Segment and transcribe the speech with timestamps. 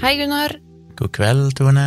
[0.00, 0.54] Hei, Gunnar,
[0.96, 1.82] God kveld, Tone.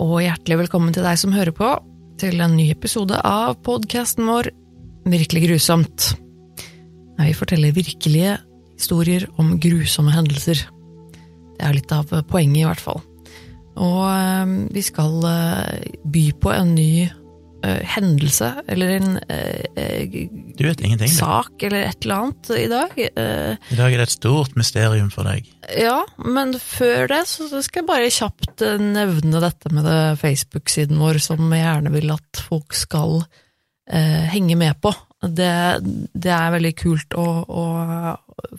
[0.00, 1.68] og hjertelig velkommen til deg som hører på,
[2.16, 4.48] til en ny episode av podkasten vår
[5.12, 6.06] Virkelig grusomt.
[7.18, 8.38] Der vi forteller virkelige
[8.78, 10.62] historier om grusomme hendelser.
[11.58, 13.04] Det er litt av poenget, i hvert fall.
[13.76, 16.92] Og eh, vi skal eh, by på en ny
[17.64, 20.16] eh, hendelse, eller en uh, eh,
[20.58, 20.66] Du
[21.08, 22.96] sak, eller et eller annet i dag.
[22.98, 25.48] I dag er det et stort mysterium for deg.
[25.78, 31.20] Ja, men før det så skal jeg bare kjapt nevne dette med det Facebook-siden vår,
[31.22, 33.22] som jeg gjerne vil at folk skal
[33.92, 34.92] henge med på.
[35.20, 37.64] Det, det er veldig kult å, å,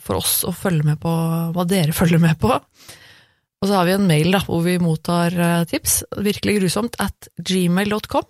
[0.04, 1.10] for oss å følge med på
[1.56, 2.52] hva dere følger med på.
[2.52, 5.34] Og så har vi en mail da, hvor vi mottar
[5.70, 8.28] tips, virkelig grusomt, at gmail.com.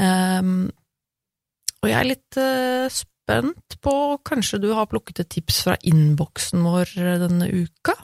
[0.00, 0.70] Ehm,
[1.82, 6.62] og jeg er litt uh, spent på, kanskje du har plukket et tips fra innboksen
[6.64, 7.96] vår eh, denne uka?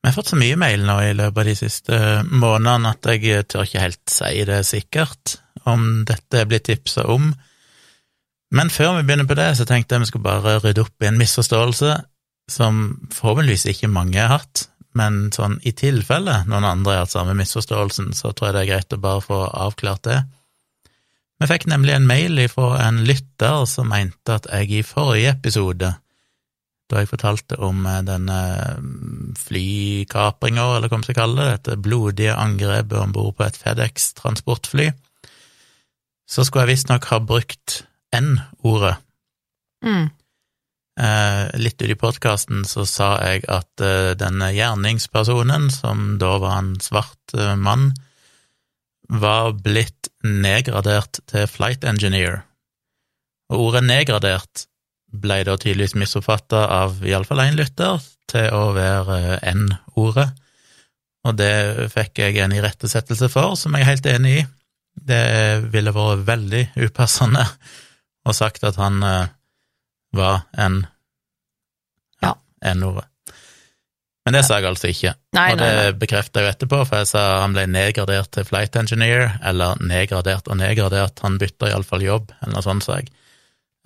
[0.00, 1.96] Vi har fått så mye mail nå i løpet av de siste
[2.28, 5.36] månedene at jeg tør ikke helt si det sikkert
[5.68, 7.30] om dette blitt tipsa om.
[8.56, 11.10] Men før vi begynner på det, så tenkte jeg vi skulle bare rydde opp i
[11.10, 11.98] en misforståelse
[12.50, 12.80] som
[13.14, 14.64] forhåpentligvis ikke mange har hatt,
[14.98, 18.70] men sånn i tilfelle noen andre har hatt samme misforståelsen, så tror jeg det er
[18.72, 20.18] greit å bare få avklart det.
[21.40, 25.94] Vi fikk nemlig en mail fra en lytter som mente at jeg i forrige episode
[26.90, 28.38] da jeg fortalte om eh, denne
[29.38, 34.90] flykapringa, eller hva man skal kalle det, dette blodige angrepet om bord på et FedEx-transportfly,
[36.30, 37.82] så skulle jeg visstnok ha brukt
[38.14, 38.96] N-ordet.
[39.86, 40.10] Mm.
[41.00, 46.58] Eh, litt ut i podkasten så sa jeg at eh, denne gjerningspersonen, som da var
[46.58, 47.92] en svart mann,
[49.10, 52.42] var blitt nedgradert til flight engineer.
[53.50, 54.66] Og ordet nedgradert
[55.10, 57.98] ble da tydeligvis misoppfatta av iallfall én lytter
[58.30, 60.28] til å være eh, N-ordet,
[61.26, 64.46] og det fikk jeg en irettesettelse for, som jeg er helt enig i.
[65.10, 65.24] Det
[65.72, 67.44] ville vært veldig upassende
[68.24, 69.28] å sagt at han eh,
[70.16, 70.82] var en
[72.22, 72.34] ja,
[72.72, 73.09] N-ordet.
[74.30, 77.22] Men det sa jeg altså ikke, Nei, og det bekrefta jeg etterpå, for jeg sa
[77.40, 82.54] han ble nedgradert til flight engineer, eller nedgradert og nedgradert, han bytta iallfall jobb, eller
[82.54, 83.10] noe sånt, sa jeg.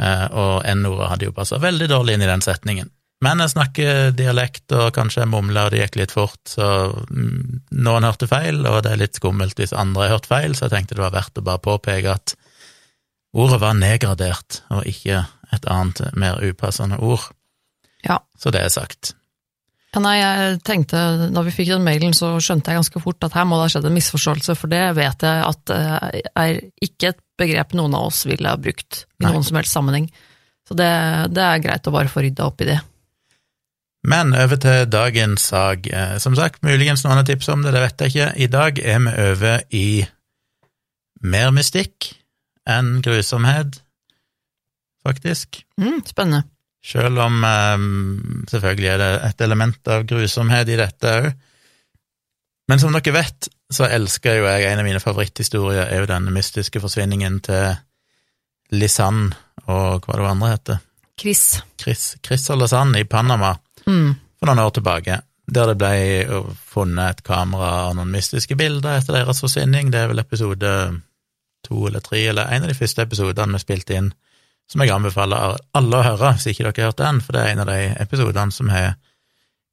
[0.04, 2.92] Eh, og N-ordet hadde jo passa veldig dårlig inn i den setningen.
[3.24, 7.64] Men jeg snakker dialekt, og kanskje jeg mumla, og det gikk litt fort, så mm,
[7.80, 10.76] noen hørte feil, og det er litt skummelt hvis andre har hørt feil, så jeg
[10.76, 12.36] tenkte det var verdt å bare påpeke at
[13.32, 15.24] ordet var nedgradert, og ikke
[15.56, 17.30] et annet, mer upassende ord.
[18.04, 18.20] Ja.
[18.36, 19.16] Så det er sagt.
[19.94, 21.00] Ja, nei, jeg tenkte,
[21.30, 23.72] Da vi fikk den mailen, så skjønte jeg ganske fort at her må det ha
[23.76, 28.08] skjedd en misforståelse, for det vet jeg at eh, er ikke et begrep noen av
[28.08, 29.30] oss ville ha brukt i Nei.
[29.30, 30.08] noen som helst sammenheng.
[30.66, 30.90] Så det,
[31.36, 32.80] det er greit å bare få rydda opp i det.
[34.04, 35.86] Men over til dagens sak.
[35.86, 38.28] Eh, Som sagt, muligens noen har tipset om det, det vet jeg ikke.
[38.36, 39.86] I dag er vi over i
[41.24, 42.10] mer mystikk
[42.68, 43.78] enn grusomhet,
[45.04, 45.62] faktisk.
[45.80, 46.44] Mm, spennende.
[46.84, 47.84] Selv om eh,
[48.52, 51.30] selvfølgelig er det et element av grusomhet i dette òg.
[52.68, 56.32] Men som dere vet, så elsker jo jeg en av mine favoritthistorier, er jo denne
[56.32, 57.74] mystiske forsvinningen til
[58.72, 59.34] Lisanne
[59.68, 60.78] og hva det var andre heter,
[61.20, 61.42] Chris.
[61.80, 63.54] Chris, Chris og Lisanne i Panama
[63.86, 64.14] Mm.
[64.40, 69.18] for noen år tilbake, der det ble funnet et kamera og noen mystiske bilder etter
[69.18, 69.90] deres forsvinning.
[69.92, 70.70] Det er vel episode
[71.68, 74.08] to eller tre, eller en av de første episodene vi spilte inn,
[74.70, 77.52] som jeg anbefaler alle å høre, hvis ikke dere har hørt den, for det er
[77.52, 78.94] en av de episodene som har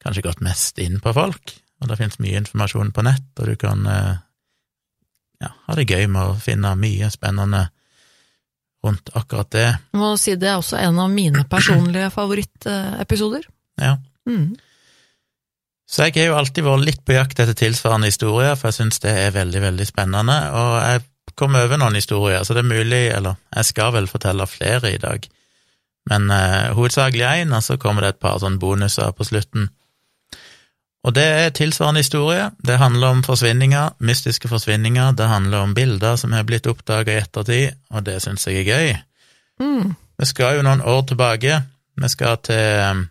[0.03, 3.56] kanskje gått mest inn på folk, og det finnes mye informasjon på nett, og du
[3.59, 4.18] kan eh,
[5.41, 7.68] ja, ha det gøy med å finne mye spennende
[8.85, 9.68] rundt akkurat det.
[9.94, 13.47] Jeg må si det er også en av mine personlige favorittepisoder.
[13.81, 13.96] Ja.
[14.29, 14.58] Mm.
[15.91, 19.02] Så jeg har jo alltid vært litt på jakt etter tilsvarende historier, for jeg syns
[19.03, 21.03] det er veldig, veldig spennende, og jeg
[21.36, 25.02] kom over noen historier, så det er mulig, eller jeg skal vel fortelle flere i
[25.02, 25.28] dag,
[26.09, 29.70] men eh, hovedsakelig én, og så kommer det et par sånne bonuser på slutten.
[31.02, 36.16] Og det er tilsvarende historie, det handler om forsvinninger, mystiske forsvinninger, det handler om bilder
[36.16, 38.94] som har blitt oppdaga i ettertid, og det syns jeg er gøy.
[39.61, 39.96] Mm.
[40.22, 41.61] Vi skal jo noen år tilbake.
[41.97, 43.05] Vi skal til,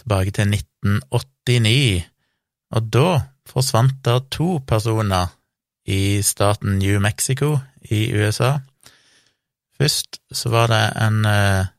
[0.00, 2.04] tilbake til 1989,
[2.76, 3.08] og da
[3.48, 5.32] forsvant det to personer
[5.90, 8.58] i staten New Mexico i USA.
[9.80, 11.70] Først så var det en eh,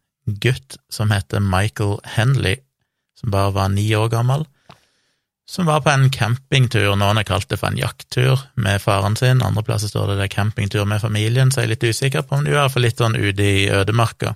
[0.41, 2.57] gutt som heter Michael Henley,
[3.19, 4.45] som bare var ni år gammel,
[5.51, 9.43] som var på en campingtur, noen har kalt det for en jakttur, med faren sin,
[9.43, 12.39] andre plasser står det det er campingtur med familien, så jeg er litt usikker på
[12.39, 14.35] om du er fall litt sånn ute i ødemarka,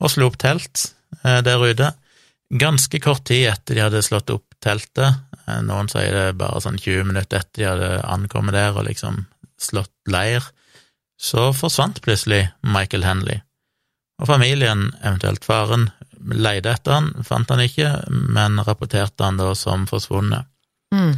[0.00, 0.90] og slo opp telt
[1.24, 1.92] eh, der ute.
[2.50, 5.20] Ganske kort tid etter de hadde slått opp teltet.
[5.46, 9.24] Eh, Noen sier det bare sånn 20 minutter etter de hadde ankommet der og liksom
[9.60, 10.44] slått leir.
[11.20, 13.42] Så forsvant plutselig Michael Henley.
[14.20, 15.90] Og familien, eventuelt faren,
[16.20, 20.48] leide etter han, fant han ikke, men rapporterte han da som forsvunnet.
[20.92, 21.16] Mm.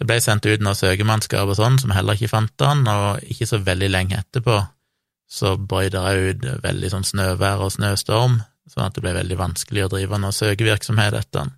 [0.00, 3.46] Det ble sendt ut noe søkemannskap og sånn, som heller ikke fant han, og ikke
[3.46, 4.58] så veldig lenge etterpå
[5.30, 8.40] så brøt det ut veldig sånn snøvær og snøstorm,
[8.70, 11.52] sånn at det ble veldig vanskelig å drive noe søkevirksomhet etter han.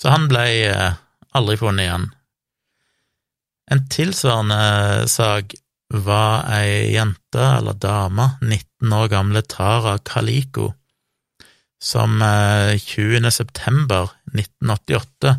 [0.00, 0.92] Så han ble eh,
[1.36, 2.06] aldri funnet igjen.
[3.70, 5.54] En tilsvarende sak
[5.90, 10.70] var ei jente, eller dame, 19 år gamle Tara Kaliko,
[11.82, 13.30] som eh, 20.
[13.30, 15.30] september 1988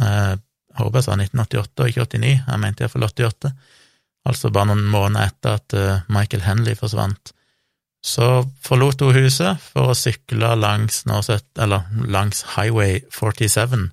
[0.00, 0.32] eh,
[0.72, 3.52] Jeg håper jeg sa 1988 og ikke 89, jeg mente iallfall 88,
[4.28, 7.34] altså bare noen måneder etter at eh, Michael Henley forsvant.
[8.02, 8.28] Så
[8.64, 13.92] forlot hun huset for å sykle langs, Norset, eller langs Highway 47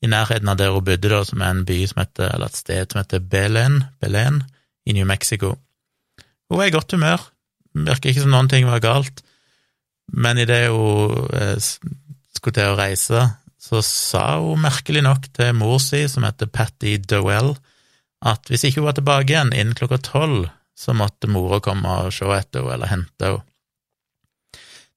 [0.00, 2.92] i nærheten av der hun bodde, som er en by som heter, eller et sted
[2.92, 4.42] som heter Belen, Belen
[4.88, 5.54] i New Mexico.
[6.48, 7.26] Hun var i godt humør,
[7.76, 9.24] virker ikke som noen ting var galt,
[10.10, 11.56] men idet hun eh,
[12.36, 13.26] skulle til å reise,
[13.60, 17.54] så sa hun merkelig nok til mor si, som heter Patty Dowell,
[18.20, 20.48] at hvis ikke hun var tilbake igjen innen klokka tolv,
[20.80, 23.44] så måtte mora komme og se etter henne eller hente henne.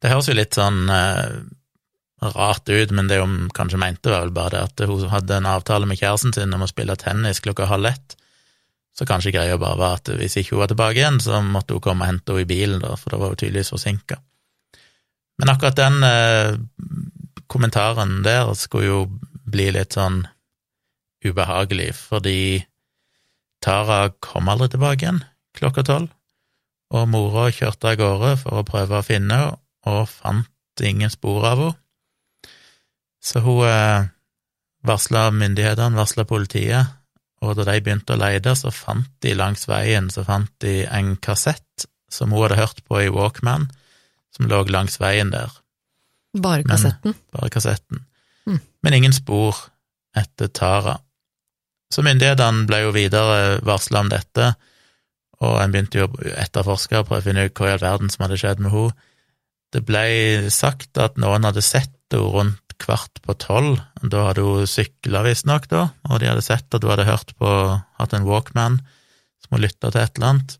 [0.04, 1.44] Det høres jo litt sånn eh,
[2.36, 5.48] rart ut, men det hun kanskje mente, var vel bare det at hun hadde en
[5.48, 8.16] avtale med kjæresten sin om å spille tennis klokka halv ett,
[8.96, 11.84] så kanskje greia bare var at hvis ikke hun var tilbake igjen, så måtte hun
[11.84, 14.20] komme og hente henne i bilen, da, for da var hun tydeligvis forsinka.
[15.40, 16.52] Men akkurat den eh,
[17.52, 19.02] kommentaren der skulle jo
[19.56, 20.22] bli litt sånn
[21.24, 22.40] ubehagelig, fordi
[23.64, 25.24] Tara kom aldri tilbake igjen
[25.58, 26.10] klokka tolv,
[26.94, 29.60] og mora kjørte av gårde for å prøve å finne henne,
[29.90, 31.80] og fant ingen spor av henne.
[33.24, 34.10] Så hun eh,
[34.84, 36.92] varsla myndighetene, varsla politiet,
[37.44, 41.16] og da de begynte å lete, så fant de langs veien så fant de en
[41.24, 43.70] kassett som hun hadde hørt på i Walkman,
[44.36, 45.52] som lå langs veien der.
[46.34, 47.16] Bare Men- kassetten.
[47.32, 48.06] bare kassetten.
[48.48, 48.60] Mm.
[48.84, 49.56] Men ingen spor
[50.16, 50.98] etter Tara.
[51.94, 54.56] Så myndighetene ble jo videre varsla om dette,
[55.44, 58.14] og en begynte jo å etterforske og prøve å finne ut hva i all verden
[58.14, 58.96] som hadde skjedd med henne.
[59.74, 60.06] Det ble
[60.54, 65.70] sagt at noen hadde sett henne rundt kvart på tolv, da hadde hun sykla visstnok,
[65.72, 67.50] da, og de hadde sett at hun hadde hørt på,
[68.00, 68.82] hatt en Walkman
[69.44, 70.58] som hun lytta til et eller annet.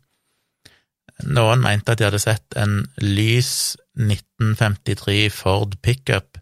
[1.30, 6.40] Noen mente at de hadde sett en lys 1953 Ford pickup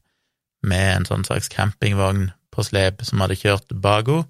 [0.65, 4.29] med en sånn slags campingvogn på slep som hadde kjørt bak henne,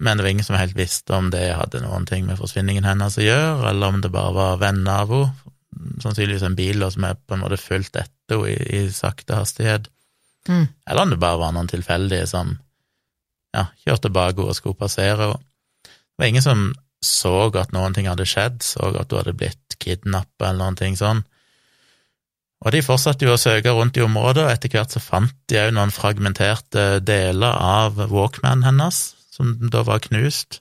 [0.00, 3.18] men det var ingen som helt visste om det hadde noen ting med forsvinningen hennes
[3.18, 5.52] å gjøre, eller om det bare var venner av henne,
[6.00, 9.38] sannsynligvis en bil da, som er på en måte fulgt etter henne i, i sakte
[9.38, 9.90] hastighet,
[10.46, 10.68] Mm.
[10.86, 12.52] eller om det bare var noen tilfeldige som
[13.50, 15.40] ja, kjørte bak henne og skulle passere henne.
[15.82, 16.60] Det var ingen som
[17.02, 20.94] så at noen ting hadde skjedd, så at hun hadde blitt kidnappa eller noen ting
[20.94, 21.24] sånn.
[22.64, 25.58] Og de fortsatte jo å søke rundt i området, og etter hvert så fant de
[25.60, 30.60] òg noen fragmenterte deler av Walkman hennes, som da var knust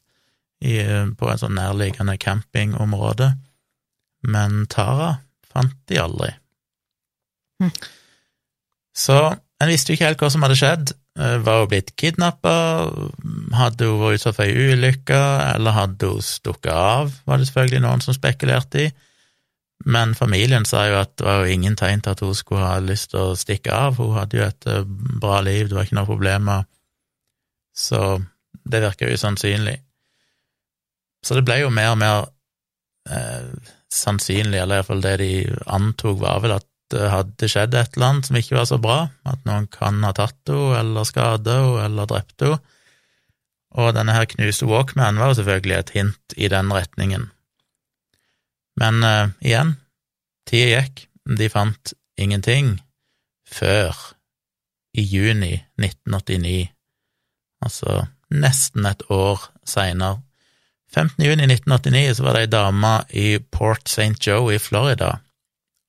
[0.63, 0.79] i,
[1.15, 3.33] på en sånn nærliggende campingområde.
[4.27, 5.15] Men Tara
[5.51, 6.33] fant de aldri.
[7.63, 7.71] Hm.
[8.95, 9.17] Så
[9.61, 10.93] en visste jo ikke helt hva som hadde skjedd.
[11.19, 12.55] Eh, Var hun blitt kidnappa?
[13.55, 15.21] Hadde hun vært utsatt for ei ulykke?
[15.55, 17.13] Eller hadde hun stukket av?
[17.27, 18.93] Var det selvfølgelig noen som spekulerte i.
[19.85, 22.77] Men familien sa jo at det var jo ingen tegn til at hun skulle ha
[22.83, 23.99] lyst til å stikke av.
[23.99, 24.87] Hun hadde jo et eh,
[25.21, 26.65] bra liv, det var ikke noe problemer.
[27.75, 28.01] Så
[28.65, 29.79] det virka usannsynlig.
[31.25, 32.27] Så det ble jo mer og mer
[33.09, 33.49] eh,
[33.93, 35.31] sannsynlig, eller iallfall det de
[35.65, 38.97] antok, var vel at det hadde skjedd et eller annet som ikke var så bra,
[39.25, 42.61] at noen kan ha tatt henne, eller skadet henne, eller drept henne.
[43.75, 47.29] Og denne her knuste Walkman var jo selvfølgelig et hint i den retningen.
[48.79, 49.75] Men eh, igjen,
[50.47, 52.75] tida gikk, de fant ingenting
[53.49, 53.95] før
[54.95, 56.69] i juni 1989,
[57.65, 58.05] altså
[58.41, 60.21] nesten et år seinere.
[60.95, 61.25] 15.
[61.25, 64.15] juni 1989 så var det ei dame i Port St.
[64.23, 65.17] Joe i Florida,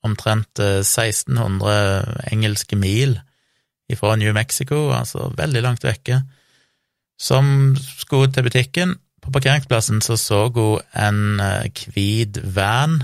[0.06, 3.14] omtrent eh, 1600 engelske mil
[3.92, 6.20] ifra New Mexico, altså veldig langt vekke,
[7.20, 8.96] som skulle til butikken.
[9.22, 13.02] På parkeringsplassen så så hun en eh, hvit van,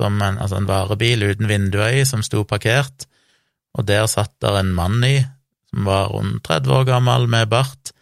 [0.00, 3.08] en, altså en varebil uten vinduer i, som sto parkert,
[3.74, 5.16] og der satt der en mann i,
[5.70, 7.94] som var rundt 30 år gammel med bart.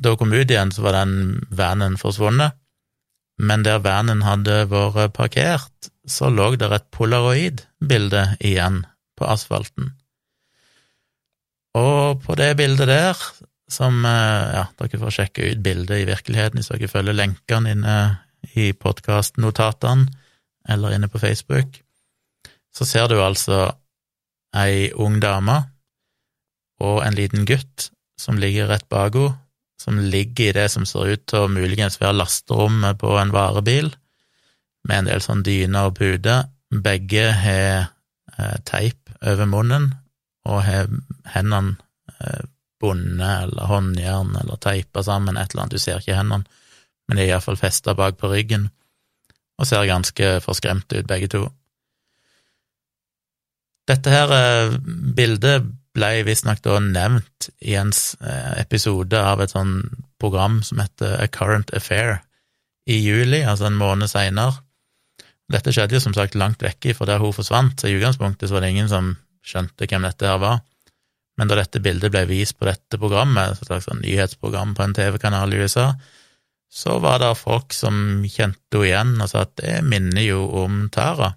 [0.00, 2.56] Da hun kom ut igjen, så var den vanen forsvunnet,
[3.38, 8.84] men der vanen hadde vært parkert, så lå der et polaroid-bilde igjen
[9.18, 9.94] på asfalten.
[11.74, 13.18] Og på det bildet der
[13.70, 17.96] som eh, Ja, dere får sjekke ut bildet i virkeligheten hvis dere følger lenkene inne
[18.54, 20.06] i podkastnotatene
[20.68, 21.80] eller inne på Facebook.
[22.74, 23.72] Så ser du altså
[24.54, 25.56] ei ung dame
[26.84, 29.40] og en liten gutt som ligger rett bak henne,
[29.80, 33.90] som ligger i det som ser ut til å muligens være lasterommet på en varebil,
[34.88, 36.48] med en del sånn dyner og puter.
[36.84, 37.90] Begge har
[38.38, 39.92] eh, teip over munnen
[40.44, 40.90] og har
[41.32, 41.76] hendene
[42.18, 42.44] eh,
[42.82, 46.44] bundet eller håndjern eller teipa sammen, et eller annet, du ser ikke hendene,
[47.08, 48.68] men de er iallfall festa bak på ryggen,
[49.60, 51.46] og ser ganske forskremte ut, begge to.
[53.88, 54.76] Dette her eh,
[55.16, 59.78] bildet ble visstnok da nevnt i en eh, episode av et sånn
[60.20, 62.18] program som heter A Current Affair,
[62.84, 64.58] i juli, altså en måned seinere.
[65.48, 68.64] Dette skjedde jo som sagt langt vekke fra der hun forsvant, så i utgangspunktet var
[68.64, 70.60] det ingen som skjønte hvem dette her var.
[71.38, 74.94] Men da dette bildet ble vist på dette programmet, et slags sånn nyhetsprogram på en
[74.96, 75.88] TV-kanal i USA,
[76.74, 80.86] så var det folk som kjente henne igjen og sa at det minner jo om
[80.94, 81.34] Tara,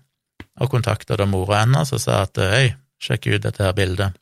[0.58, 4.18] og kontakta da mora hennes og sa at øy, sjekk ut dette her bildet.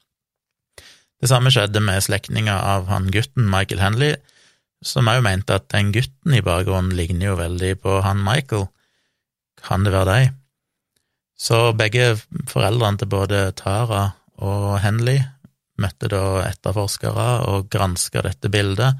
[1.25, 4.11] Det samme skjedde med slektninger av han gutten, Michael Henley,
[4.85, 8.67] som òg mente at den gutten i bakgrunnen ligner jo veldig på han Michael.
[9.57, 10.35] Kan det være deg?
[11.33, 12.11] Så begge
[12.51, 14.03] foreldrene til både Tara
[14.37, 15.23] og Henley
[15.81, 18.93] møtte da etterforskere og granska dette bildet,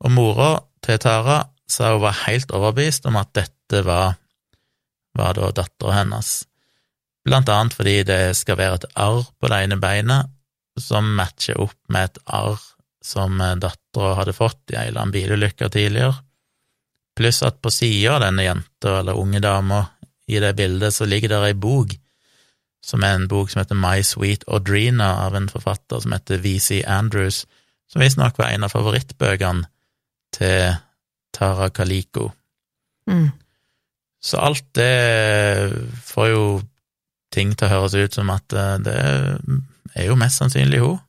[0.00, 4.16] og mora til Tara sa hun var helt overbevist om at dette var,
[5.12, 6.38] var da dattera hennes,
[7.28, 10.32] blant annet fordi det skal være et arr på det ene beinet
[10.80, 12.60] som matcher opp med et arr
[13.04, 16.14] som dattera hadde fått i ei eller annen bilulykke tidligere,
[17.14, 19.84] pluss at på sida av denne jenta eller unge dama
[20.26, 21.92] i det bildet så ligger der ei bok,
[22.84, 26.80] som er en bok som heter My Sweet Audrina av en forfatter som heter VC
[26.88, 27.44] Andrews,
[27.92, 29.68] som visstnok var en av favorittbøkene
[30.34, 30.74] til
[31.34, 32.30] Tara Kaliko.
[33.10, 33.30] Mm.
[34.24, 35.72] Så alt det
[36.08, 36.44] får jo
[37.34, 39.38] ting til å høres ut som at eh, det er
[40.02, 41.00] jo mest sannsynlig hun.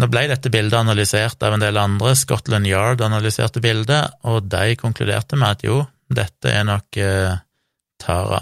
[0.00, 4.76] Nå ble dette bildet analysert av en del andre, Scotland Yard analyserte bildet, og de
[4.80, 7.36] konkluderte med at jo, dette er nok eh,
[8.00, 8.40] Tara.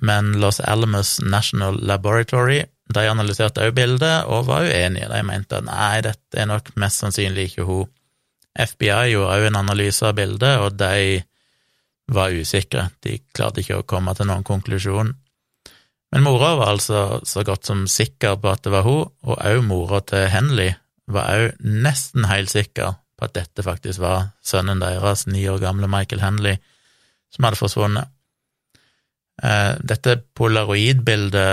[0.00, 2.64] Men Los Alamos National Laboratory
[2.94, 5.08] de analyserte også bildet, og var uenige.
[5.10, 7.88] De mente at nei, dette er nok mest sannsynlig ikke hun.
[8.56, 11.22] FBI gjorde også en analyse av bildet, og de
[12.14, 12.88] var usikre.
[13.02, 15.12] De klarte ikke å komme til noen konklusjon.
[16.16, 19.58] Men mora var altså så godt som sikker på at det var hun, og òg
[19.66, 20.72] mora til Henley
[21.12, 25.90] var òg nesten helt sikker på at dette faktisk var sønnen deres, ni år gamle
[25.92, 26.56] Michael Henley,
[27.32, 28.08] som hadde forsvunnet.
[29.44, 31.52] Eh, dette polaroidbildet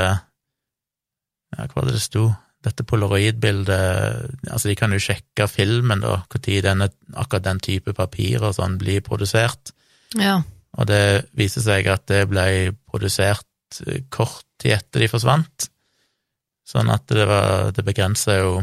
[1.51, 2.29] ja, Hva var det det sto?
[2.63, 8.55] Dette polaroidbildet Altså, de kan jo sjekke filmen, da, når akkurat den type papir og
[8.55, 9.75] sånn blir produsert.
[10.15, 10.39] Ja.
[10.79, 13.43] Og det viser seg at det ble produsert
[14.13, 15.68] kort tid etter de forsvant,
[16.68, 18.56] sånn at det, var, det begrenser jo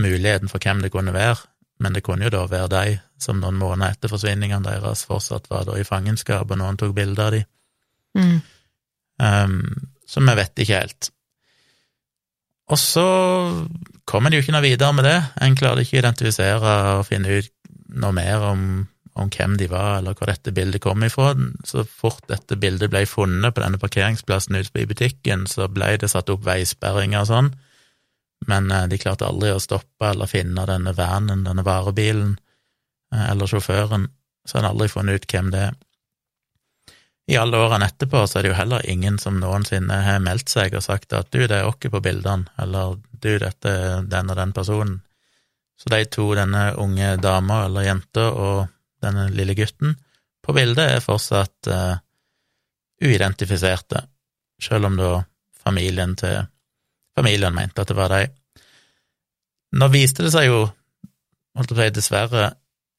[0.00, 1.38] muligheten for hvem det kunne være,
[1.82, 5.66] men det kunne jo da være de som noen måneder etter forsvinningene deres fortsatt var
[5.68, 7.42] da i fangenskap, og noen tok bilder av de.
[8.18, 8.38] Mm.
[9.24, 9.58] Um,
[10.06, 11.10] så vi vet ikke helt.
[12.72, 13.06] Og så
[14.08, 17.40] kom en jo ikke noe videre med det, en klarte ikke å identifisere og finne
[17.40, 17.50] ut
[17.94, 18.62] noe mer om
[19.14, 21.32] om hvem de var, eller hvor dette bildet kom ifra.
[21.64, 26.10] Så fort dette bildet ble funnet på denne parkeringsplassen ute i butikken, så ble det
[26.10, 27.52] satt opp veisperringer og sånn,
[28.50, 32.36] men eh, de klarte aldri å stoppe eller finne denne vanen, denne varebilen,
[33.14, 34.10] eh, eller sjåføren,
[34.44, 35.80] så har en aldri funnet ut hvem det er.
[37.32, 40.74] I alle årene etterpå så er det jo heller ingen som noensinne har meldt seg
[40.76, 44.36] og sagt at du, det er oss på bildene, eller du, dette er den og
[44.36, 44.98] den personen.
[45.80, 48.73] Så de to, denne unge dama eller jenta og
[49.04, 49.94] denne lille gutten,
[50.44, 51.96] på bildet er fortsatt uh,
[53.04, 54.04] uidentifiserte,
[54.60, 55.12] selv om da
[55.64, 56.44] familien til
[57.16, 58.26] familien mente at det var de.
[59.78, 60.64] Nå viste det seg jo,
[61.56, 62.48] holdt jeg på å si dessverre,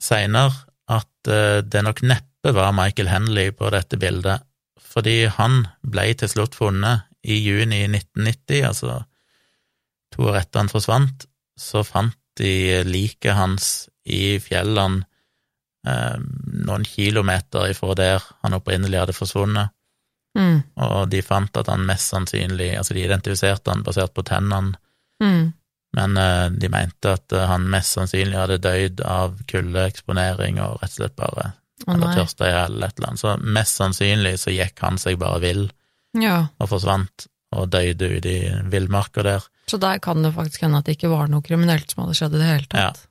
[0.01, 4.45] seinere at uh, det nok neppe var Michael Henley på dette bildet,
[4.81, 8.99] fordi han ble til slutt funnet i juni 1990, altså
[10.13, 11.25] to år etter han forsvant,
[11.57, 15.05] så fant de liket hans i fjellene
[16.65, 19.69] noen kilometer ifra der han opprinnelig hadde forsvunnet.
[20.37, 20.63] Mm.
[20.83, 24.75] Og de fant at han mest sannsynlig Altså, de identifiserte han basert på tennene,
[25.23, 25.53] Mm.
[25.95, 30.91] men eh, de mente at eh, han mest sannsynlig hadde dødd av kuldeeksponering og rett
[30.91, 31.45] og slett bare
[31.87, 33.21] oh, eller tørsta i hjel eller et eller annet.
[33.23, 35.63] Så mest sannsynlig så gikk han seg bare vill
[36.19, 36.47] Ja.
[36.59, 39.47] og forsvant, og døde ute i villmarka der.
[39.71, 42.35] Så der kan det faktisk hende at det ikke var noe kriminelt som hadde skjedd
[42.35, 43.07] i det hele tatt.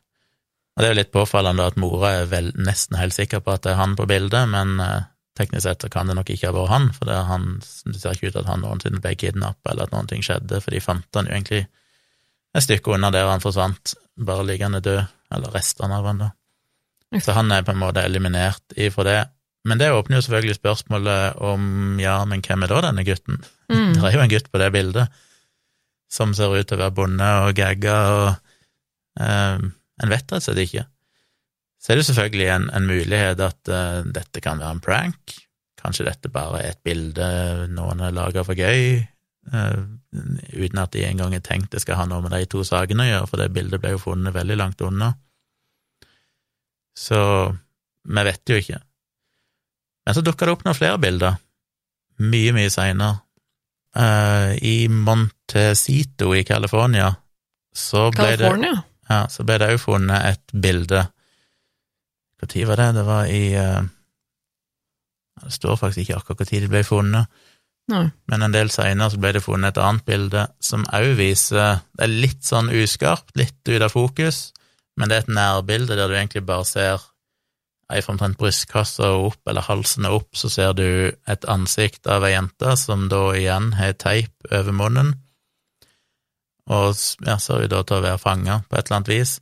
[0.75, 3.63] Og det er jo litt påfallende at mora er vel nesten helt sikker på at
[3.67, 5.07] det er han på bildet, men eh,
[5.39, 7.49] teknisk sett så kan det nok ikke ha vært han, for det, han,
[7.87, 10.59] det ser ikke ut til at han noensinne ble kidnappa, eller at noen ting skjedde,
[10.63, 11.67] for de fant han jo egentlig
[12.55, 15.05] et stykke unna der han forsvant, bare liggende død,
[15.35, 16.33] eller restene av han, da.
[17.23, 19.21] Så han er på en måte eliminert ifra det.
[19.69, 23.39] Men det åpner jo selvfølgelig spørsmålet om ja, men hvem er da denne gutten?
[23.71, 23.95] Mm.
[23.97, 25.23] Det er jo en gutt på det bildet
[26.13, 29.65] som ser ut til å være bonde og gagga, og eh,
[30.03, 30.85] en vet rett og slett ikke.
[31.79, 35.35] Så er det selvfølgelig en, en mulighet at uh, dette kan være en prank.
[35.81, 37.27] Kanskje dette bare er et bilde
[37.75, 39.03] noen har laga for gøy,
[39.53, 39.83] uh,
[40.55, 43.11] uten at de engang har tenkt det skal ha noe med de to sakene å
[43.11, 45.13] gjøre, for det bildet ble jo funnet veldig langt unna.
[46.97, 47.19] Så
[48.05, 48.81] vi vet jo ikke.
[50.05, 51.39] Men så dukka det opp noen flere bilder,
[52.23, 53.21] mye, mye seinere.
[53.95, 57.13] I Montecito i California
[57.75, 58.81] så ble det California?
[59.09, 61.07] Ja, så ble det òg funnet et bilde
[62.45, 62.89] Når var det?
[62.95, 63.83] Det var i eh,
[65.45, 67.27] Det står faktisk ikke akkurat når det ble funnet,
[67.89, 68.11] Nei.
[68.27, 72.07] men en del seinere så ble det funnet et annet bilde som òg viser Det
[72.07, 74.53] er litt sånn uskarpt, litt ut av fokus,
[74.97, 77.03] men det er et nærbilde der du egentlig bare ser
[77.93, 80.87] ei fra omtrent brystkassa og opp, eller halsen og opp, så ser du
[81.29, 85.13] et ansikt av ei jente som da igjen har teip over munnen,
[86.71, 86.95] og
[87.27, 89.37] ja, ser ut da til å være fanga på et eller annet vis.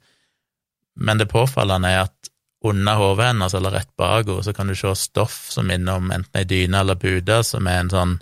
[0.99, 2.31] Men det påfallende er at
[2.65, 6.13] under hodet hennes, eller rett bak henne, så kan du se stoff som minner om
[6.15, 8.13] enten ei dyne eller pute, som er en sånn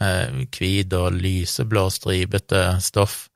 [0.00, 3.26] eh, og lyseblå stripete stoff,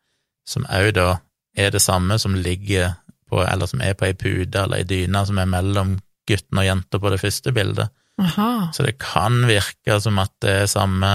[0.49, 1.11] som òg da
[1.57, 2.95] er det samme som ligger
[3.29, 5.97] på, eller som er på ei pute eller ei dyne som er mellom
[6.29, 7.93] gutten og jenta på det første bildet.
[8.23, 8.71] Aha.
[8.73, 11.13] Så det kan virke som at det er samme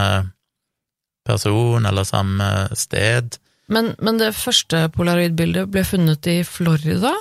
[1.25, 3.37] person eller samme sted.
[3.72, 7.14] Men, men det første polaroidbildet ble funnet i Florida?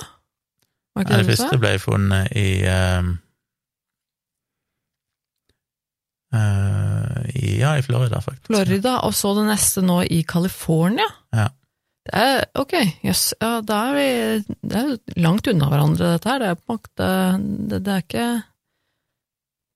[0.91, 3.11] Var ikke det det første ble funnet i eh,
[6.35, 8.49] uh, i, Ja, i Florida, faktisk.
[8.51, 11.07] Florida, og så det neste nå i California?
[11.35, 11.47] Ja.
[12.01, 12.73] Det er, ok,
[13.05, 14.05] jøss, ja, da er vi
[14.65, 16.39] det er langt unna hverandre, dette her.
[16.41, 17.09] Det er på en måte
[17.77, 18.29] Det, er ikke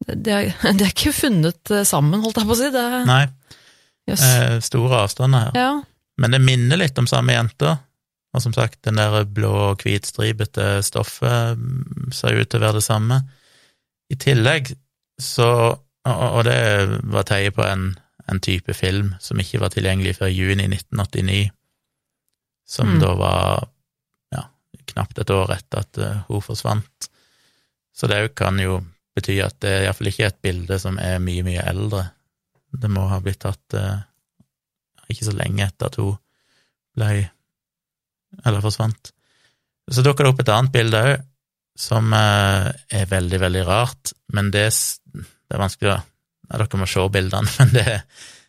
[0.05, 0.47] det, det er,
[0.79, 2.71] det er ikke funnet eh, sammen, holdt jeg på å si.
[2.73, 3.23] Det, Nei,
[4.05, 4.21] Yes.
[4.21, 5.55] eh, store avstander her.
[5.57, 5.69] Ja.
[6.21, 7.77] Men det minner litt om samme jenta.
[8.35, 12.79] Og som sagt, den der blå og hvitstripete stoffet mm, ser ut til å være
[12.81, 13.21] det samme.
[14.11, 14.73] I tillegg
[15.21, 15.49] så
[16.05, 16.57] Og, det
[17.09, 17.95] var Teie på en,
[18.29, 21.47] en type film som ikke var tilgjengelig før juni 1989,
[22.69, 22.99] som Mm.
[23.01, 23.63] da var
[24.35, 24.43] ja,
[24.91, 27.09] knapt et år etter at eh, hun forsvant.
[27.95, 28.83] Så det kan jo
[29.17, 32.03] bety at det er iallfall ikke et bilde som er mye, mye eldre.
[32.69, 34.05] Det må ha blitt tatt eh,
[35.11, 36.15] ikke så lenge etter at hun
[36.95, 37.09] ble
[38.43, 39.11] eller forsvant.
[39.91, 41.25] Så dukker det opp et annet bilde òg,
[41.75, 44.69] som eh, er veldig, veldig rart, men det,
[45.11, 46.03] det er vanskelig å ja,
[46.45, 47.85] Dere må se bildene, men det,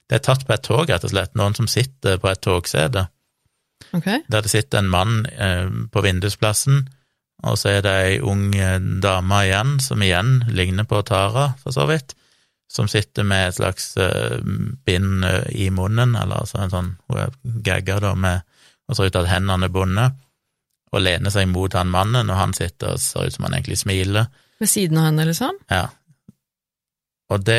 [0.06, 1.32] det er tatt på et tog, rett og slett.
[1.38, 3.08] Noen som sitter på et togsete,
[3.94, 4.22] Okay.
[4.32, 6.88] der det sitter en mann eh, på vindusplassen,
[7.46, 11.76] og så er det ei ung eh, dame igjen, som igjen ligner på Tara, for
[11.76, 12.16] så vidt,
[12.68, 14.38] som sitter med et slags eh,
[14.86, 18.42] bind eh, i munnen, eller altså en sånn Hun er gagga da med
[18.86, 20.18] og ser ut til at hendene er bundet,
[20.94, 23.80] og lener seg mot han mannen, og han sitter og ser ut som han egentlig
[23.80, 24.28] smiler.
[24.62, 25.58] Ved siden av henne, liksom?
[25.72, 25.88] Ja.
[27.34, 27.58] Og det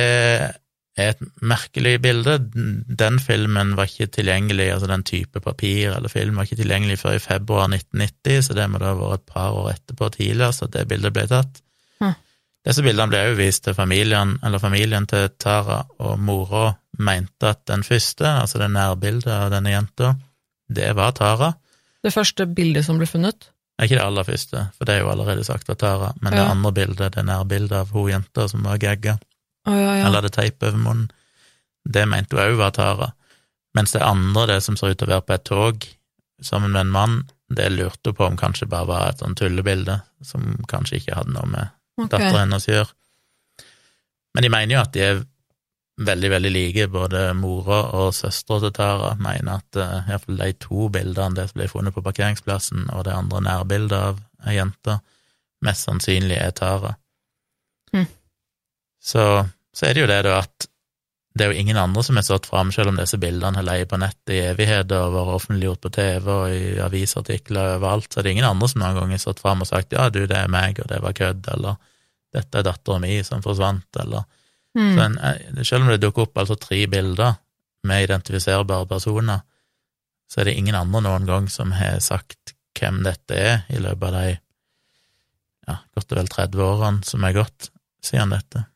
[0.97, 2.37] er et merkelig bilde.
[2.87, 7.19] Den filmen var ikke tilgjengelig, altså den type papir eller film var ikke tilgjengelig før
[7.19, 10.71] i februar 1990, så det må da ha vært et par år etterpå tidligere, så
[10.71, 11.61] det bildet ble tatt.
[12.67, 17.61] Disse bildene ble også vist til familien, eller familien til Tara, og mora mente at
[17.69, 20.15] den første, altså det nærbildet av denne jenta,
[20.67, 21.53] det var Tara.
[22.03, 23.53] Det første bildet som ble funnet?
[23.79, 26.73] Ikke det aller første, for det er jo allerede sagt var Tara, men det andre
[26.75, 29.15] bildet, det nærbildet av hun jenta som var gagga,
[29.67, 30.03] Å ja, ja.
[30.07, 31.07] eller hadde teip over munnen,
[31.87, 33.13] det mente hun òg var Tara.
[33.77, 35.87] Mens det andre, det som ser ut til å være på et tog
[36.43, 40.01] sammen med en mann, det lurte hun på om kanskje bare var et sånn tullebilde,
[40.25, 42.11] som kanskje ikke hadde noe med Ok.
[42.11, 42.93] dattera hennes gjør.
[44.35, 45.25] Men de mener jo at de er
[45.97, 50.89] veldig, veldig like, både mora og søstera til Tara mener at uh, iallfall de to
[50.93, 54.99] bildene, det som ble funnet på parkeringsplassen, og det andre nærbildet av ei jente,
[55.65, 56.93] mest sannsynlig er Tara.
[57.95, 58.05] Hm.
[59.01, 59.23] Så,
[59.73, 60.69] så er det jo det, da, at
[61.37, 63.91] det er jo ingen andre som har stått fram, selv om disse bildene har ligget
[63.91, 68.27] på nettet i evigheter og vært offentliggjort på TV og i avisartikler overalt, så er
[68.27, 70.51] det ingen andre som noen gang har stått fram og sagt ja, du, det er
[70.51, 71.77] meg, og det var kødd, eller
[72.35, 74.25] dette er dattera mi som forsvant, eller
[74.77, 74.99] Mm.
[74.99, 77.39] en, eh, Selv om det dukker opp altså tre bilder
[77.83, 79.41] med identifiserbare personer,
[80.29, 84.03] så er det ingen andre noen gang som har sagt hvem dette er i løpet
[84.03, 84.39] av de
[85.67, 87.71] ja, godt og vel 30 årene som er gått
[88.03, 88.67] siden dette.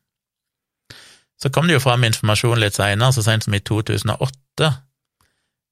[1.42, 4.70] Så kom det jo fram informasjon litt seinere, så sent som i 2008,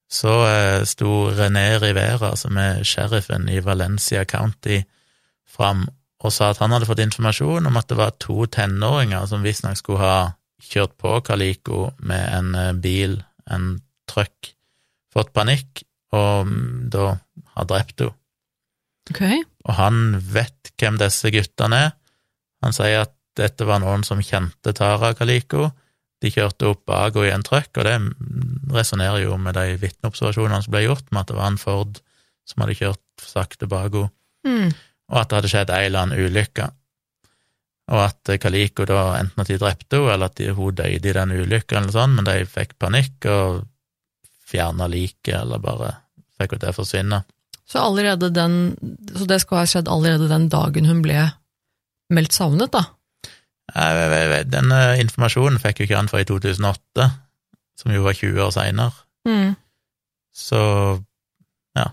[0.09, 4.81] så eh, sto René Rivera, som er sheriffen i Valencia County,
[5.49, 5.85] fram
[6.19, 9.77] og sa at han hadde fått informasjon om at det var to tenåringer som visstnok
[9.79, 10.17] skulle ha
[10.59, 13.77] kjørt på Calico med en eh, bil, en
[14.09, 14.51] truck,
[15.13, 15.85] fått panikk
[16.17, 17.13] og mm, da
[17.55, 18.15] har drept henne.
[19.09, 19.39] Okay.
[19.65, 21.93] Og han vet hvem disse guttene er.
[22.61, 25.69] Han sier at dette var noen som kjente Tara Kaliko.
[26.19, 27.95] De kjørte opp bak henne i en trøkk, og det
[28.75, 32.01] resonnerer jo med de vitneobservasjonene som ble gjort, med at det var en Ford
[32.49, 34.11] som hadde kjørt sakte bak henne,
[34.47, 34.69] Mm.
[35.11, 36.69] og at det hadde skjedd ei eller annen ulykke.
[37.89, 41.15] Og at Kaliko da enten at de drepte henne, eller at de, hun døde i
[41.17, 43.65] den ulykka, eller sånn, men de fikk panikk og
[44.49, 45.91] fjerna liket, eller bare
[46.39, 47.23] fikk henne til å forsvinne.
[47.69, 47.83] Så
[48.33, 48.75] den
[49.15, 51.31] Så det skal ha skjedd allerede den dagen hun ble
[52.09, 52.87] meldt savnet, da?
[53.75, 57.09] Jeg, jeg, denne informasjonen fikk jo ikke han før i 2008,
[57.79, 59.05] som jo var 20 år seinere.
[59.27, 59.53] Mm.
[60.35, 60.61] Så
[61.77, 61.87] ja.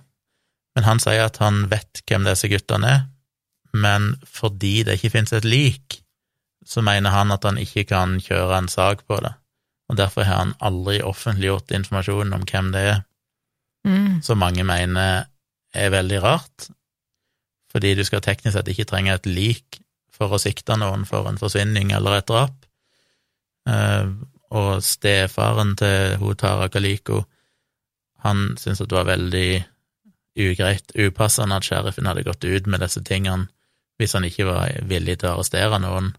[0.77, 3.05] Men han sier at han vet hvem disse guttene er,
[3.77, 6.01] men fordi det ikke finnes et lik,
[6.67, 9.35] så mener han at han ikke kan kjøre en sak på det,
[9.91, 13.05] og derfor har han aldri offentliggjort informasjonen om hvem det er,
[13.87, 14.19] Mm.
[14.23, 15.29] som mange mener
[15.75, 16.65] er veldig rart,
[17.71, 19.79] fordi du skal teknisk sett ikke trenge et lik
[20.17, 22.67] for å sikte noen for en forsvinning eller et drap.
[23.69, 24.11] Eh,
[24.57, 27.25] og stefaren til hun Tara Kaliko,
[28.25, 29.49] han syntes at det var veldig
[30.37, 33.49] ugreit, upassende at sheriffen hadde gått ut med disse tingene
[33.97, 36.11] hvis han ikke var villig til å arrestere noen.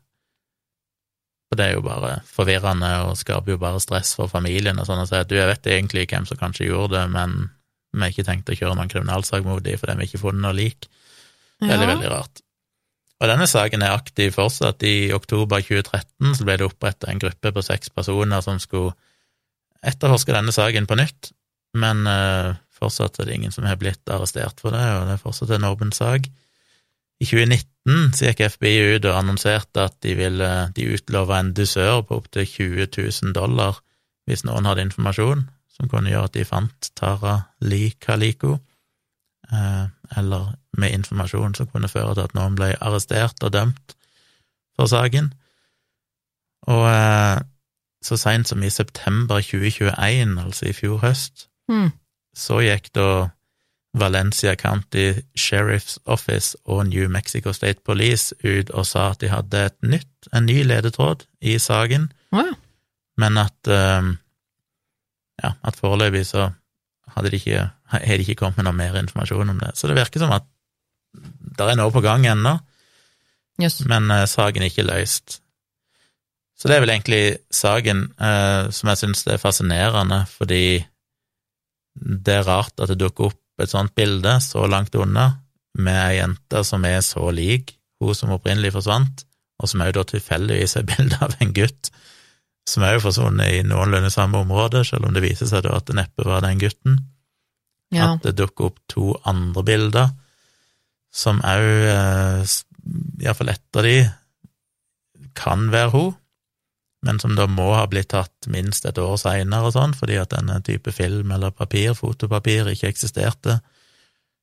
[1.47, 5.03] For det er jo bare forvirrende og skaper jo bare stress for familien og sånn
[5.03, 7.37] å si at du, jeg vet egentlig hvem som kanskje gjorde det, men
[7.93, 10.43] vi har ikke tenkt å kjøre noen kriminalsak mot dem fordi vi har ikke funnet
[10.43, 10.89] noe lik.
[11.61, 11.93] Veldig, Ja.
[11.93, 12.41] veldig rart.
[13.17, 14.83] Og denne saken er aktiv fortsatt.
[14.85, 18.93] I oktober 2013 så ble det opprettet en gruppe på seks personer som skulle
[19.85, 21.31] etterforske denne saken på nytt,
[21.77, 25.23] men uh, fortsatt er det ingen som har blitt arrestert for det, og det er
[25.23, 26.29] fortsatt en åpen sak.
[27.17, 32.03] I 2019 så gikk FBI ut og annonserte at de ville de utlova en dusør
[32.05, 33.79] på opptil 20 000 dollar
[34.27, 38.57] hvis noen hadde informasjon som kunne gjøre at de fant Tara Lee Kaliko,
[39.51, 43.95] eller med informasjon som kunne føre til at noen ble arrestert og dømt
[44.77, 45.31] for saken.
[46.67, 47.39] Og eh,
[48.03, 51.89] så seint som i september 2021, altså i fjor høst, Mm.
[52.31, 53.29] så gikk da
[53.99, 59.65] Valencia County Sheriff's Office og New Mexico State Police ut og sa at de hadde
[59.65, 62.53] et nytt, en ny ledetråd i saken, wow.
[63.17, 64.13] men at eh,
[65.43, 66.51] ja, at foreløpig så
[67.17, 69.73] hadde de ikke, har de ikke kommet med noe mer informasjon om det.
[69.77, 70.45] Så det virker som at
[71.57, 72.53] det er noe på gang ennå,
[73.61, 73.81] yes.
[73.89, 75.39] men uh, saken er ikke løst.
[76.57, 80.79] Så det er vel egentlig saken uh, som jeg syns er fascinerende, fordi
[81.97, 85.31] det er rart at det dukker opp et sånt bilde så langt unna,
[85.77, 89.23] med ei jente som er så lik hun som opprinnelig forsvant,
[89.61, 91.91] og som òg da tilfeldigvis er bilde av en gutt
[92.67, 95.87] som er jo forsvunnet i noenlunde samme område, selv om det viser seg da at
[95.87, 96.99] det neppe var den gutten
[97.93, 98.13] Ja.
[98.13, 100.09] at det dukker opp to andre bilder,
[101.13, 102.47] som òg,
[103.23, 103.97] iallfall etter de,
[105.37, 106.15] kan være hun,
[107.05, 110.33] men som da må ha blitt tatt minst et år seinere og sånn, fordi at
[110.33, 113.59] denne type film eller papir, fotopapir, ikke eksisterte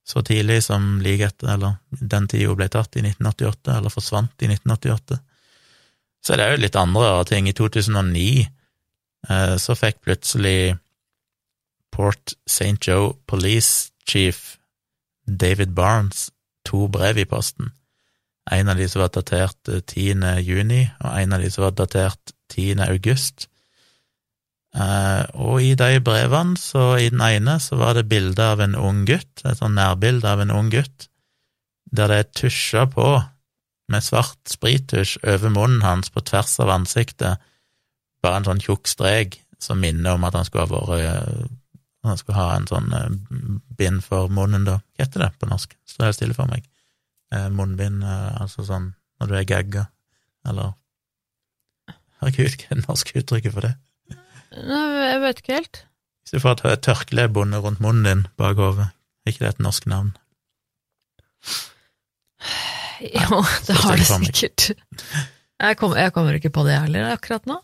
[0.06, 4.44] så tidlig som like etter, eller den tida hun ble tatt i 1988, eller forsvant
[4.44, 5.18] i 1988.
[6.24, 7.48] Så er det jo litt andre rare ting.
[7.48, 8.46] I 2009
[9.28, 10.76] eh, så fikk plutselig
[11.94, 12.78] Port St.
[12.80, 14.56] Joe Police Chief
[15.26, 16.30] David Barnes
[16.64, 17.72] to brev i posten.
[18.50, 20.24] En av de som var datert eh, 10.
[20.44, 22.80] juni, og en av de som var datert 10.
[22.88, 23.48] august.
[24.74, 28.76] Eh, og i de brevene, så i den ene, så var det bilde av en
[28.76, 31.08] ung gutt, et sånn nærbilde av en ung gutt,
[31.94, 33.06] der det er tusja på
[33.92, 37.42] med svart sprittusj over munnen hans på tvers av ansiktet,
[38.24, 41.44] bare en sånn tjukk strek som minner om at han skulle ha vært eh,
[42.04, 43.10] han skulle ha en sånn eh,
[43.78, 44.78] bind for munnen, da.
[44.94, 45.72] Hva heter det på norsk?
[45.88, 46.66] Står helt stille for meg.
[47.32, 49.86] Eh, munnbind, eh, altså sånn når du er gagga,
[50.48, 50.74] eller
[52.20, 53.74] Herregud, hva er det norske uttrykket for det?
[54.54, 55.80] Jeg vet ikke helt.
[56.24, 58.86] Hvis du får et tørkle bundet rundt munnen din bak hodet,
[59.24, 60.14] er ikke det et norsk navn?
[63.00, 64.66] Jo, det har det sikkert.
[65.64, 67.60] Jeg kommer, jeg kommer ikke på det heller akkurat nå.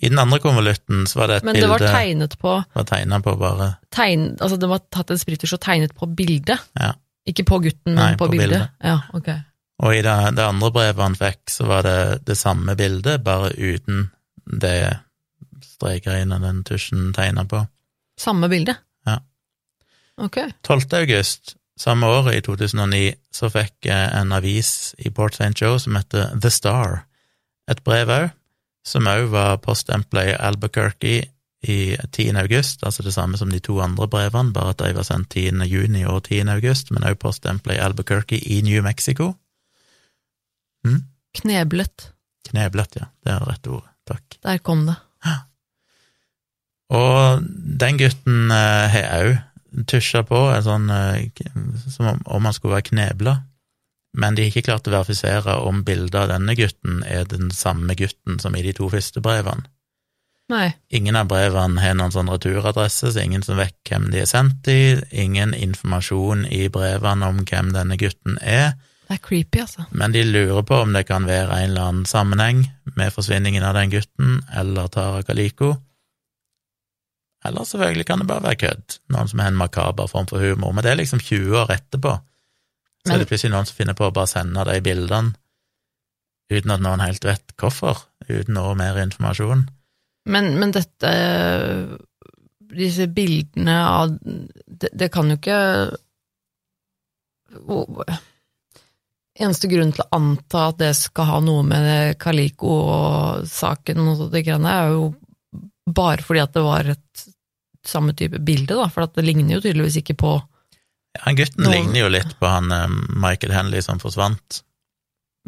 [0.00, 2.86] I den andre konvolutten så var det et bilde Men det var tegnet på var
[2.88, 6.62] tegnet på bare tegn, Altså det var tatt en sprittusj og tegnet på bildet?
[6.78, 6.94] Ja.
[7.28, 8.48] Ikke på gutten, men Nei, på, på bildet?
[8.48, 8.70] bildet.
[8.80, 9.28] Ja, ok.
[9.84, 13.52] Og i det, det andre brevet han fikk, så var det det samme bildet, bare
[13.56, 14.06] uten
[14.60, 14.74] det
[15.64, 17.62] strekregnet den tusjen tegna på.
[18.20, 18.74] Samme bilde?
[19.08, 19.18] Ja.
[20.20, 20.40] Ok.
[20.68, 20.88] 12.
[21.00, 25.54] august samme året, i 2009, så fikk en avis i Port St.
[25.56, 27.04] Joe som heter The Star,
[27.70, 28.30] et brev òg,
[28.86, 31.20] som òg var poststempla i Albuquerque
[31.60, 31.78] i
[32.12, 32.36] 10.
[32.40, 35.66] august, altså det samme som de to andre brevene, bare at de var sendt 10.
[35.68, 36.48] juni og 10.
[36.52, 39.34] august, men òg poststempla i Albuquerque i New Mexico.
[40.86, 41.04] Hm?
[41.36, 42.10] Kneblet.
[42.48, 44.40] Kneblet, ja, det er rett ord, takk.
[44.42, 44.96] Der kom det.
[46.90, 47.44] Og
[47.80, 49.36] den gutten har har òg
[49.90, 51.44] tusja på en sånn eh,
[51.88, 53.36] som om, om han skulle være knebla,
[54.18, 57.94] men de har ikke klart å verifisere om bildet av denne gutten er den samme
[57.98, 59.68] gutten som i de to første brevene.
[60.50, 60.72] Nei.
[60.90, 64.66] Ingen av brevene har noen sånn returadresse, så ingen som vet hvem de er sendt
[64.70, 68.72] i, ingen informasjon i brevene om hvem denne gutten er,
[69.06, 69.84] Det er creepy, altså.
[69.90, 72.60] men de lurer på om det kan være en eller annen sammenheng
[72.94, 75.72] med forsvinningen av den gutten eller Tara Kaliko.
[77.44, 80.74] Eller selvfølgelig kan det bare være kødd, noen som har en makaber form for humor,
[80.76, 82.18] men det er liksom 20 år etterpå.
[83.00, 85.34] Så Men- er det plutselig noen som finner på å bare sende de bildene
[86.50, 89.68] uten at noen helt vet hvorfor, uten noe mer informasjon.
[90.26, 91.98] Men, men dette
[92.70, 95.56] Disse bildene av Det, det kan jo ikke
[99.40, 104.26] Eneste grunn til å anta at det skal ha noe med Kaliko og saken og
[104.30, 105.06] det greiene, er jo
[105.96, 107.26] bare fordi at det var et
[107.86, 110.34] samme type bilde, da, for at det ligner jo tydeligvis ikke på
[111.16, 114.60] Ja, gutten Noen- ligner jo litt på han eh, Michael Henley som forsvant.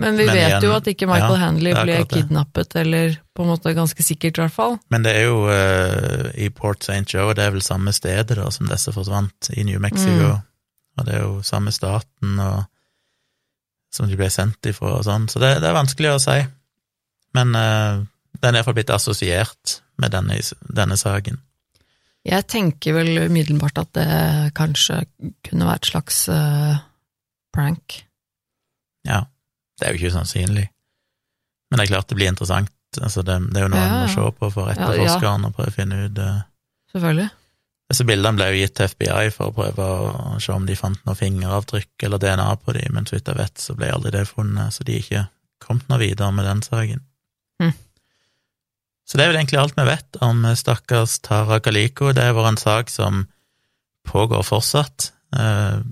[0.00, 3.44] Men vi Men vet igjen, jo at ikke Michael ja, Henley ble kidnappet, eller på
[3.44, 4.78] en måte ganske sikkert, i hvert fall.
[4.90, 7.04] Men det er jo uh, i Port St.
[7.12, 10.32] Joe, det er vel samme stedet da som disse forsvant, i New Mexico.
[10.32, 10.48] Mm.
[10.96, 12.64] Og det er jo samme staten og,
[13.92, 16.38] som de ble sendt ifra og sånn, så det, det er vanskelig å si.
[17.36, 18.00] Men uh,
[18.40, 20.36] den er iallfall blitt assosiert med denne,
[20.66, 21.40] denne saken.
[22.26, 25.00] Jeg tenker vel umiddelbart at det kanskje
[25.46, 26.76] kunne være et slags uh,
[27.54, 27.98] prank.
[29.08, 29.24] Ja,
[29.78, 30.68] det er jo ikke sannsynlig.
[31.70, 32.70] Men det er klart det blir interessant.
[33.00, 34.00] Altså det, det er jo noe Ja, ja.
[34.04, 34.88] må se på for Ja, ja.
[34.90, 36.42] etterforskeren og prøve å finne ut uh,
[36.92, 37.30] Selvfølgelig.
[37.92, 41.00] Disse bildene ble jo gitt til FBI for å prøve å se om de fant
[41.08, 44.26] noe fingeravtrykk eller DNA på dem, men så vidt jeg vet, så ble aldri det
[44.28, 45.24] funnet, så de ikke
[45.60, 47.02] kommet noe videre med den saken.
[49.08, 52.12] Så det er vel egentlig alt vi vet om stakkars Tara Kaliko.
[52.14, 53.26] Det har vært en sak som
[54.08, 55.10] pågår fortsatt.
[55.36, 55.82] Eh,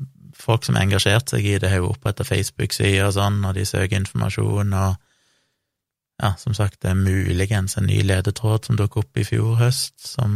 [0.40, 3.66] Folk som har engasjert seg i det, har jo oppretta Facebook-sider og sånn, og de
[3.68, 4.94] søker informasjon, og
[6.20, 9.96] ja, som sagt, det er muligens en ny ledetråd som dukket opp i fjor høst,
[10.01, 10.33] som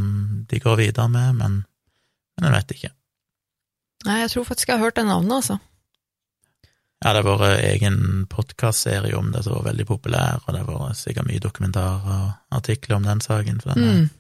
[0.51, 1.57] de går videre med, men,
[2.37, 2.93] men jeg vet ikke.
[4.05, 5.59] Nei, jeg tror faktisk jeg har hørt det navnet, altså.
[7.05, 10.71] Ja, det har vært egen podkastserie om det som var veldig populær, og det har
[10.71, 14.11] vært sikkert mye dokumentarer og artikler om den saken, for den er, Mm.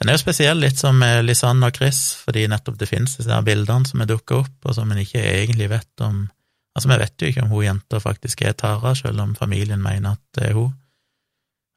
[0.00, 3.30] den er jo spesiell, litt som med Lisanne og Chris, fordi nettopp det finnes disse
[3.30, 6.30] her bildene som er dukka opp, og som en ikke egentlig vet om
[6.76, 10.12] Altså, vi vet jo ikke om hun jenta faktisk er Tara, selv om familien mener
[10.12, 10.74] at det er hun.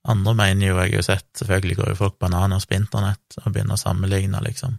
[0.05, 3.51] Andre mener jo, jeg har jo sett, selvfølgelig går jo folk bananas på internett og
[3.51, 4.77] begynner å sammenligne, liksom.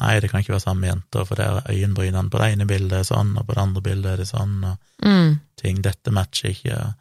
[0.00, 3.00] Nei, det kan ikke være samme jenta, for det er øyenbrynene på det ene bildet
[3.00, 5.40] er sånn, og på det andre bildet er det sånn, og Mm.
[5.56, 6.94] ting, dette matcher ikke.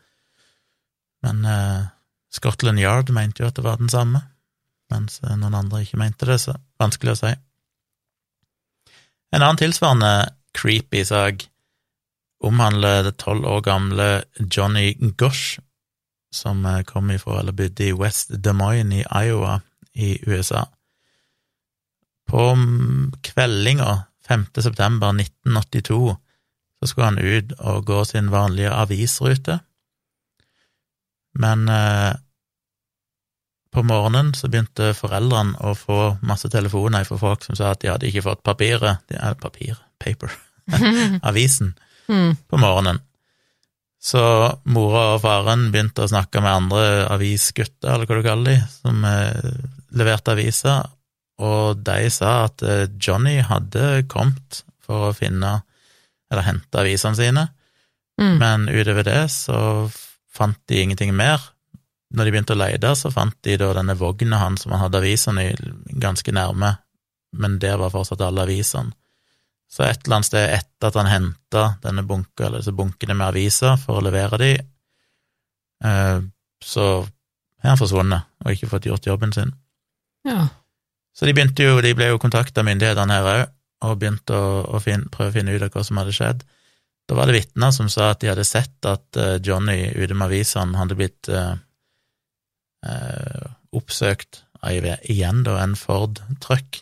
[1.24, 1.86] Men eh,
[2.32, 4.22] Scotland Yard mente jo at det var den samme,
[4.92, 7.34] mens eh, noen andre ikke mente det, så vanskelig å si.
[9.34, 11.48] En annen tilsvarende creepy sak
[12.46, 14.08] omhandler det tolv år gamle
[14.40, 15.60] Johnny Gosh,
[16.32, 19.60] som eh, kom ifra, eller bodde i West Des Moines i Iowa
[19.94, 20.68] i USA.
[22.28, 22.52] På
[23.24, 24.46] kveldinga 5.
[24.60, 26.16] september 1982
[26.78, 29.60] så skulle han ut og gå sin vanlige avisrute,
[31.38, 32.14] men eh,
[33.74, 37.92] på morgenen så begynte foreldrene å få masse telefoner fra folk som sa at de
[37.92, 40.34] hadde ikke fått papiret, de, er papir, paper,
[41.30, 41.76] avisen,
[42.08, 42.38] Mm.
[42.48, 43.02] på morgenen.
[44.00, 44.22] Så
[44.72, 49.02] mora og faren begynte å snakke med andre avisgutter, eller hva du kaller de, som
[49.04, 49.58] eh,
[49.92, 50.86] leverte aviser,
[51.38, 55.60] og de sa at eh, Johnny hadde kommet for å finne,
[56.32, 57.48] eller hente avisene sine,
[58.18, 58.40] Mm.
[58.42, 59.58] men utover det så
[60.34, 61.38] fant de ingenting mer.
[62.10, 64.98] Når de begynte å lete, så fant de da denne vogna hans som han hadde
[65.04, 66.72] avisene i ganske nærme,
[67.38, 68.90] men der var fortsatt alle avisene.
[69.70, 73.28] Så et eller annet sted etter at han henta denne bunka, eller disse bunkene med
[73.28, 74.52] aviser for å levere de,
[75.84, 76.20] eh,
[76.64, 76.86] så
[77.62, 79.54] har han forsvunnet og ikke fått gjort jobben sin.
[80.26, 80.48] Ja.
[81.18, 83.44] Så de jo, de ble jo kontakta av myndighetene her òg,
[83.88, 86.44] og begynte å, å finne, prøve å finne ut av hva som hadde skjedd.
[87.08, 90.28] Da var det vitner som sa at de hadde sett at eh, Johnny ute med
[90.28, 91.54] avisene hadde blitt eh,
[92.86, 96.82] eh, oppsøkt av igjen da en Ford Truck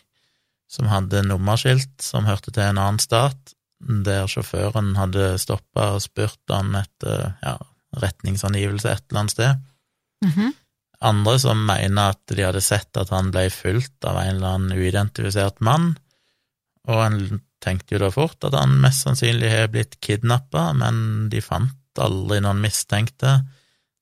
[0.72, 6.40] som hadde nummerskilt som hørte til en annen stat, der sjåføren hadde stoppa og spurt
[6.50, 7.56] han etter ja,
[8.02, 9.66] retningsangivelse et eller annet sted.
[10.24, 10.54] Mhm.
[11.04, 14.78] Andre som mener at de hadde sett at han ble fulgt av en eller annen
[14.78, 15.94] uidentifisert mann,
[16.88, 21.42] og en tenkte jo da fort at han mest sannsynlig har blitt kidnappa, men de
[21.44, 23.40] fant aldri noen mistenkte.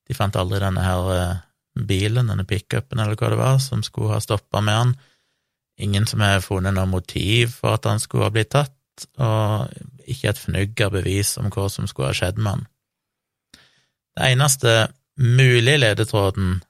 [0.05, 1.41] De fant aldri denne her eh,
[1.75, 4.95] bilen, denne pickupen eller hva det var, som skulle ha stoppa med han.
[5.81, 8.75] Ingen som har funnet noe motiv for at han skulle ha blitt tatt,
[9.19, 9.71] og
[10.07, 12.63] ikke et fnugg av bevis om hva som skulle ha skjedd med han.
[14.15, 14.75] Det eneste
[15.19, 16.61] mulige ledetråden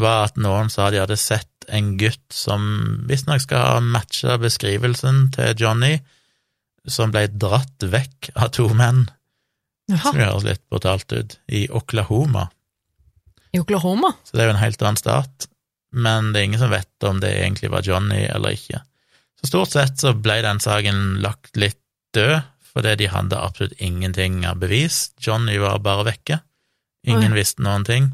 [0.00, 2.64] var at noen sa de hadde sett en gutt som
[3.08, 5.96] visstnok skal ha matcha beskrivelsen til Johnny,
[6.84, 9.06] som ble dratt vekk av to menn,
[9.88, 12.48] som høres litt brutalt ut, i Oklahoma.
[13.54, 14.12] I Oklahoma?
[14.26, 15.48] Så det er jo en helt annen stat,
[15.94, 18.82] men det er ingen som vet om det egentlig var Johnny eller ikke.
[19.40, 21.80] Så stort sett så ble den saken lagt litt
[22.16, 22.42] død,
[22.74, 25.12] fordi de hadde absolutt ingenting av bevis.
[25.22, 26.40] Johnny var bare vekke.
[27.06, 27.38] Ingen Oi.
[27.38, 28.08] visste noen ting.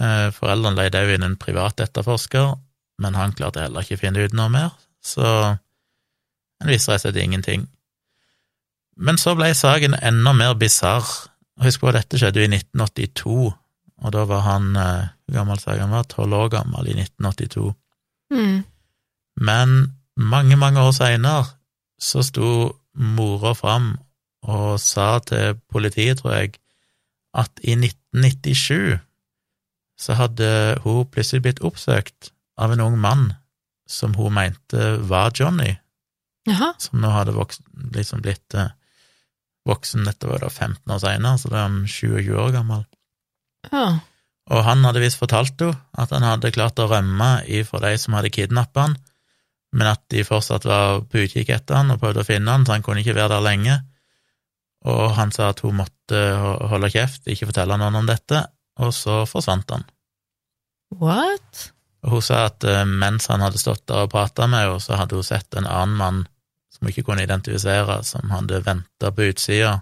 [0.00, 2.54] Eh, Foreldrene leide òg inn en privat etterforsker,
[3.02, 4.72] men han klarte heller ikke å finne ut noe mer,
[5.04, 7.66] så en visste rett og slett ingenting.
[8.96, 11.06] Men så ble saken enda mer bisarr.
[11.62, 13.50] Husk på dette skjedde jo i 1982,
[14.02, 16.08] og da var han eh, Hvor gammel sa han var?
[16.10, 17.70] Tolv år gammel i 1982.
[18.34, 18.64] Mm.
[19.40, 19.76] Men
[20.16, 21.46] mange, mange år seinere
[22.02, 22.48] så sto
[22.92, 23.94] mora fram
[24.42, 26.58] og sa til politiet, tror jeg,
[27.32, 28.98] at i 1997
[30.02, 30.48] så hadde
[30.82, 33.28] hun plutselig blitt oppsøkt av en ung mann
[33.88, 35.76] som hun mente var Johnny,
[36.50, 36.72] Aha.
[36.80, 38.72] som nå hadde voksen, liksom blitt eh,
[39.68, 42.82] voksen, dette var da 15 år seinere, så da er han 27 år gammel.
[43.70, 43.86] Ja.
[44.50, 48.16] Og han hadde visst fortalt henne at han hadde klart å rømme ifra de som
[48.18, 48.96] hadde kidnappa han,
[49.72, 52.74] men at de fortsatt var på utkikk etter han og prøvde å finne han, så
[52.74, 53.78] han kunne ikke være der lenge.
[54.90, 56.18] Og han sa at hun måtte
[56.68, 58.42] holde kjeft, ikke fortelle noen om dette,
[58.80, 59.84] og så forsvant han.
[61.00, 61.70] What?
[62.02, 64.98] Og hun sa at eh, mens han hadde stått der og prata med henne, så
[65.00, 66.20] hadde hun sett en annen mann
[66.72, 69.80] som hun ikke kunne identifisere, som hadde venta på utsida,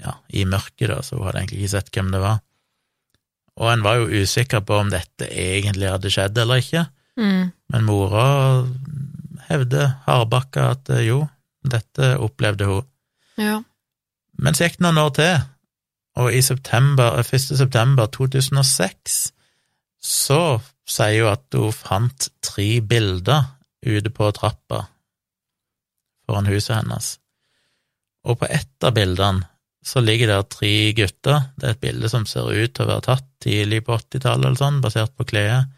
[0.00, 2.40] ja, i mørket, da, så hun hadde egentlig ikke sett hvem det var.
[3.60, 6.86] Og en var jo usikker på om dette egentlig hadde skjedd eller ikke,
[7.20, 7.50] Mm.
[7.74, 8.62] men mora
[9.50, 11.24] hevder hardbakka at eh, jo,
[11.68, 12.86] dette opplevde hun.
[13.36, 13.58] Ja.
[14.40, 15.42] Men så gikk det noen år til,
[16.20, 17.40] og i september, 1.
[17.56, 19.20] september 2006
[20.00, 20.42] så
[20.88, 23.46] sier hun at hun fant tre bilder
[23.86, 24.84] ute på trappa
[26.28, 27.14] foran huset hennes.
[28.28, 29.46] Og på ett av bildene
[29.86, 31.46] så ligger der tre gutter.
[31.56, 34.60] Det er et bilde som ser ut til å være tatt tidlig på 80-tallet eller
[34.60, 35.70] sånn, basert på kledet.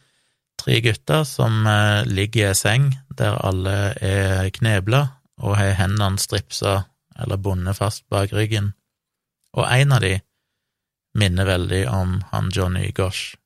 [0.59, 5.05] Tre gutter som eh, ligger i ei seng der alle er knebla
[5.43, 6.83] og har hendene stripsa
[7.23, 8.73] eller bundet fast bak ryggen,
[9.53, 10.15] og en av de
[11.19, 13.37] minner veldig om han Johnny Gosh.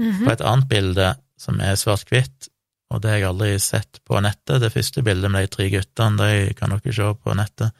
[0.00, 0.24] Mhm.
[0.24, 1.08] På et annet bilde
[1.40, 2.48] som er svart-hvitt,
[2.90, 6.16] og det har jeg aldri sett på nettet, det første bildet med de tre guttene,
[6.16, 7.74] de kan dere se på nettet.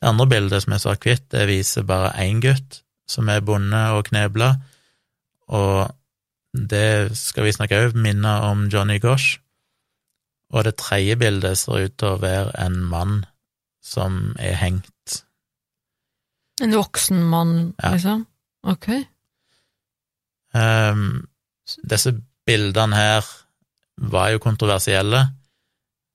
[0.00, 4.06] Det andre bildet som er svart-hvitt, det viser bare én gutt som er bonde og
[4.10, 4.54] knebla,
[5.48, 5.94] og
[6.56, 9.38] det skal visstnok òg minne om Johnny Gosh.
[10.54, 13.24] Og det tredje bildet ser ut til å være en mann
[13.84, 14.95] som er hengt.
[16.62, 17.92] En voksen mann, Ja.
[17.92, 18.26] liksom?
[18.66, 18.88] Ok.
[20.56, 21.26] Um,
[21.84, 22.12] disse
[22.46, 23.26] bildene her
[23.98, 25.20] var jo kontroversielle.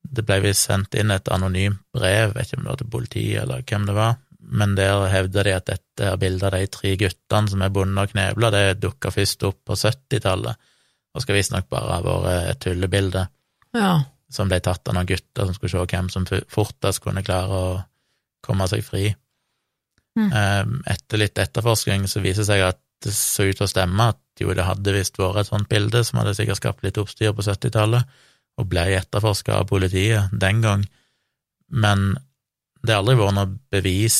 [0.01, 3.41] Det ble visst sendt inn et anonymt brev, vet ikke om det var til politiet
[3.43, 6.95] eller hvem det var, men der hevder de at dette er bildet av de tre
[6.97, 10.57] guttene som er bundet og knebla, det dukka først opp på 70-tallet,
[11.13, 13.27] og skal visstnok bare ha vært et tullebilde
[13.77, 13.93] Ja.
[14.31, 17.83] som ble tatt av noen gutter som skulle se hvem som fortest kunne klare å
[18.41, 19.11] komme seg fri.
[20.19, 20.31] Mm.
[20.35, 24.11] Ehm, Etter litt etterforskning så viser det seg at det så ut til å stemme
[24.13, 27.33] at jo, det hadde visst vært et sånt bilde som hadde sikkert skapt litt oppstyr
[27.37, 28.19] på 70-tallet,
[28.59, 30.83] og ble etterforska av politiet den gang,
[31.71, 32.11] men
[32.81, 34.17] det har aldri vært noe bevis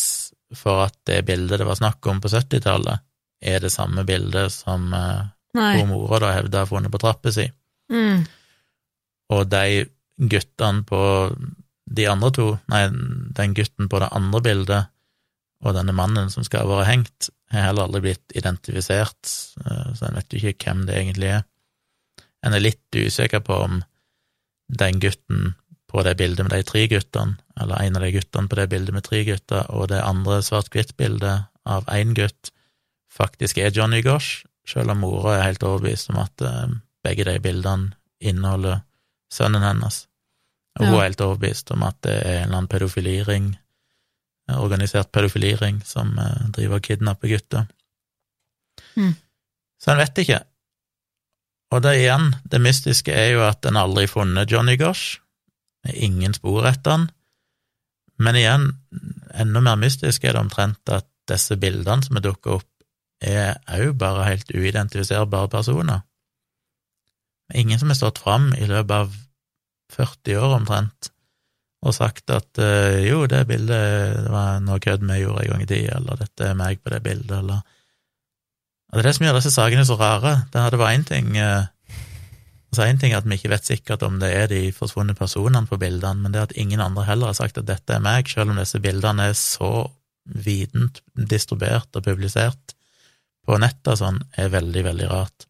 [0.58, 3.04] for at det bildet det var snakk om på 70-tallet,
[3.42, 5.86] er det samme bildet som hvor Nei.
[5.90, 7.44] mora da hevda har funnet på trappa si.
[7.92, 8.22] Mm.
[9.36, 9.84] Og de
[10.32, 11.02] guttene på
[11.92, 12.86] de andre to, nei,
[13.36, 14.92] den gutten på det andre bildet
[15.62, 19.32] og denne mannen som skal ha vært hengt, har heller aldri blitt identifisert,
[19.66, 21.48] eh, så en vet jo ikke hvem det egentlig er.
[22.46, 23.82] En er litt usikker på om
[24.72, 25.54] den gutten
[25.92, 28.96] på det bildet med de tre guttene, eller en av de guttene på det bildet
[28.96, 32.54] med tre gutter, og det andre svart-hvitt-bildet av én gutt,
[33.12, 37.36] faktisk er Johnny Gosh, selv om mora er helt overbevist om at eh, begge de
[37.44, 37.92] bildene
[38.22, 38.86] inneholder
[39.34, 40.06] sønnen hennes.
[40.80, 43.52] Og hun er helt overbevist om at det er en eller annen pedofiliring,
[44.50, 47.68] organisert pedofiliring, som eh, driver og kidnapper gutter.
[48.96, 49.14] Mm.
[49.82, 50.42] Så en vet ikke.
[51.72, 55.22] Og det igjen, det mystiske er jo at en aldri har funnet Johnny Gosh.
[55.88, 57.08] Ingen spor etter han.
[58.22, 58.68] Men igjen,
[59.34, 62.68] enda mer mystisk er det omtrent at disse bildene som er dukket opp,
[63.22, 66.04] er òg bare helt uidentifiserbare personer.
[67.54, 69.16] Ingen som har stått fram i løpet av
[69.96, 71.12] 40 år omtrent
[71.82, 75.64] og sagt at uh, jo, det bildet det var noe kødd vi gjorde en gang
[75.66, 77.62] i tida, eller dette er meg på det bildet, eller
[78.92, 80.34] Og Det er det som gjør disse sakene så rare.
[80.52, 81.70] Det hadde vært én ting uh,
[82.80, 85.80] en ting er at vi ikke vet sikkert om det er de forsvunne personene på
[85.80, 88.60] bildene, men det at ingen andre heller har sagt at dette er meg, selv om
[88.62, 89.90] disse bildene er så
[90.24, 92.76] vident distribuert og publisert
[93.48, 95.48] på nettet sånn, er veldig, veldig rart.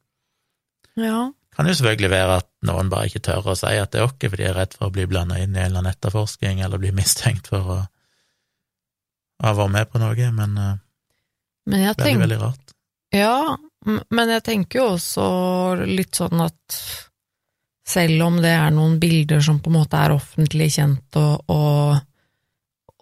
[0.97, 1.29] Ja.
[1.61, 4.15] Kan jo selvfølgelig være at noen bare ikke tør å si at det er oss,
[4.17, 6.81] fordi de er redd for å bli blanda inn i en eller annen etterforskning, eller
[6.81, 7.75] bli mistenkt for å
[9.45, 10.79] ha vært med på noe, men eh,
[11.69, 12.21] Men veldig, tenk...
[12.23, 12.73] veldig rart.
[13.13, 13.35] Ja,
[13.85, 15.27] men jeg tenker jo også
[15.85, 16.79] litt sånn at
[17.91, 22.01] selv om det er noen bilder som på en måte er offentlig kjent og, og,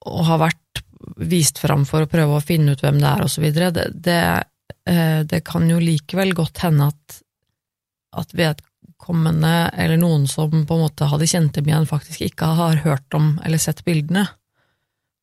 [0.04, 0.84] og har vært
[1.32, 4.22] vist fram for å prøve å finne ut hvem det er videre, det, det,
[4.84, 7.22] eh, det kan jo likevel godt hende at,
[8.18, 12.82] at vedkommende eller noen som på en måte hadde kjent dem igjen, faktisk ikke har
[12.86, 14.26] hørt om eller sett bildene.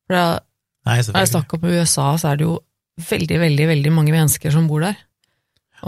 [0.07, 0.27] For da,
[0.87, 2.59] Nei, når jeg snakker om USA, så er det jo
[3.09, 4.97] veldig, veldig, veldig mange mennesker som bor der.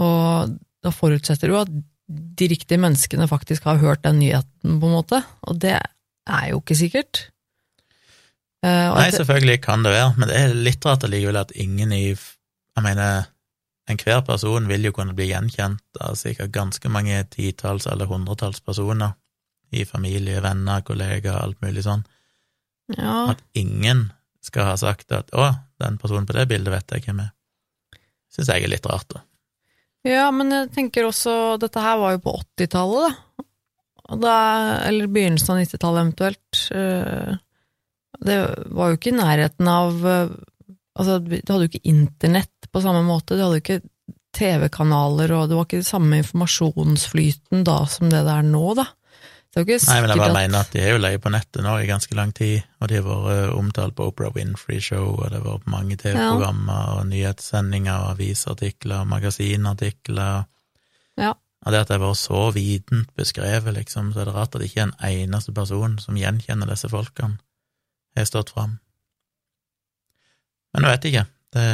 [0.00, 0.52] Og
[0.84, 1.72] da forutsetter du at
[2.10, 5.22] de riktige menneskene faktisk har hørt den nyheten, på en måte.
[5.48, 7.26] Og det er jo ikke sikkert.
[8.60, 12.04] Eh, Nei, selvfølgelig kan det være, men det er litt rart allikevel at ingen i
[12.10, 13.26] Jeg mener,
[13.90, 19.16] enhver person vil jo kunne bli gjenkjent av sikkert ganske mange titalls eller hundretalls personer
[19.70, 22.02] i familie, venner, kollegaer, alt mulig sånn.
[22.96, 24.08] ja, At ingen
[24.42, 27.34] skal ha sagt at 'å, den personen på det bildet vet jeg hvem er'.
[28.30, 29.20] Syns jeg er litt rart, da.
[30.06, 33.44] ja, men jeg tenker også Dette her var jo på 80-tallet, da.
[34.10, 34.36] Da.
[34.88, 36.60] Eller begynnelsen av 90-tallet eventuelt.
[36.74, 37.36] Eh,
[38.20, 38.36] Det
[38.74, 40.32] var jo ikke i nærheten av eh,
[41.00, 43.80] Altså, du hadde jo ikke internett på samme måte, du hadde jo ikke
[44.36, 48.86] TV-kanaler, og det var ikke den samme informasjonsflyten da som det det er nå, da.
[49.50, 51.18] Det er jo ikke Nei, men jeg bare at mener at de er jo leie
[51.18, 54.30] på nettet nå i ganske lang tid, og de har vært eh, omtalt på Oprah
[54.36, 60.46] Winfrey Show, og det har vært på mange TV-programmer og nyhetssendinger og avisartikler og magasinartikler.
[61.18, 61.32] Ja.
[61.34, 64.62] Og det at det har vært så vident beskrevet, liksom, så er det rart at
[64.62, 67.40] det ikke er en eneste person som gjenkjenner disse folkene,
[68.14, 68.78] har stått fram.
[70.74, 71.24] Men jeg vet ikke.
[71.50, 71.66] Det,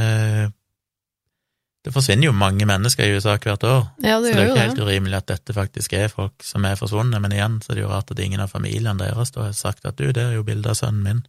[1.87, 4.55] det forsvinner jo mange mennesker i USA hvert år, Ja, det så det er jo
[4.55, 7.79] ikke helt urimelig at dette faktisk er folk som er forsvunnet, men igjen så er
[7.79, 10.39] det jo rart at ingen av familien deres da har sagt at du, det er
[10.39, 11.23] jo bilde av sønnen min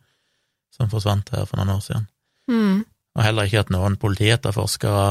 [0.73, 2.07] som forsvant her for noen år siden.
[2.49, 2.81] Mm.
[3.17, 5.07] Og heller ikke at noen politietterforskere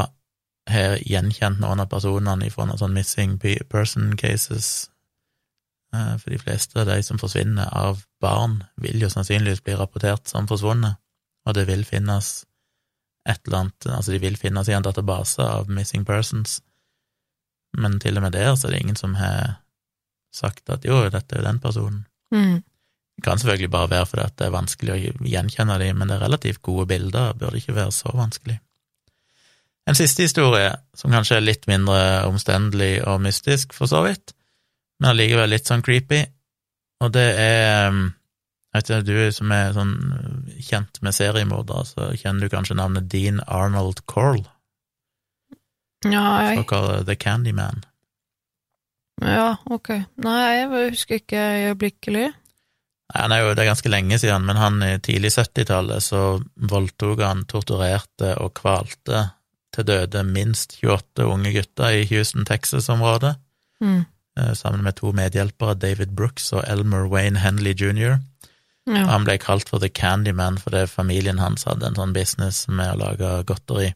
[0.70, 3.36] har gjenkjent noen av personene fra noen sånn missing
[3.70, 4.90] person cases.
[5.94, 10.26] Eh, For de fleste av de som forsvinner av barn, vil jo sannsynligvis bli rapportert
[10.30, 10.98] som forsvunnet,
[11.46, 12.44] og det vil finnes
[13.26, 16.60] et eller annet, altså de vil finnes i en database av missing persons,
[17.76, 19.58] men til og med der så er det ingen som har
[20.34, 22.04] sagt at jo, dette er jo den personen.
[22.34, 22.60] Mm.
[23.16, 26.24] Det kan selvfølgelig bare være fordi det er vanskelig å gjenkjenne dem, men det er
[26.26, 28.58] relativt gode bilder, burde ikke være så vanskelig.
[29.86, 34.34] En siste historie, som kanskje er litt mindre omstendelig og mystisk, for så vidt,
[35.00, 36.24] men allikevel litt sånn creepy,
[37.04, 37.54] og det er
[37.86, 37.92] jeg
[38.76, 39.94] vet ikke, Du som er sånn
[40.62, 44.44] kjent med seriemordere, så kjenner du kanskje navnet Dean Arnold Corll,
[46.04, 46.56] Nei.
[46.56, 47.82] såkalt The Candyman.
[49.22, 49.88] ja, ok.
[50.22, 52.26] Nei, jeg husker ikke øyeblikkelig.
[53.14, 56.20] Nei, Han jo, det er ganske lenge siden, men han i tidlig 70-tallet så
[56.56, 59.30] voldtok han, torturerte og kvalte
[59.74, 63.36] til døde minst 28 unge gutter i Houston, Texas-området,
[63.80, 64.06] Mm.
[64.38, 68.18] eh, sammen med to medhjelpere, David Brooks og Elmer Wayne Henley jr.
[68.86, 69.02] Ja.
[69.10, 73.00] Han ble kalt for The Candyman fordi familien hans hadde en sånn business med å
[73.00, 73.88] lage godteri,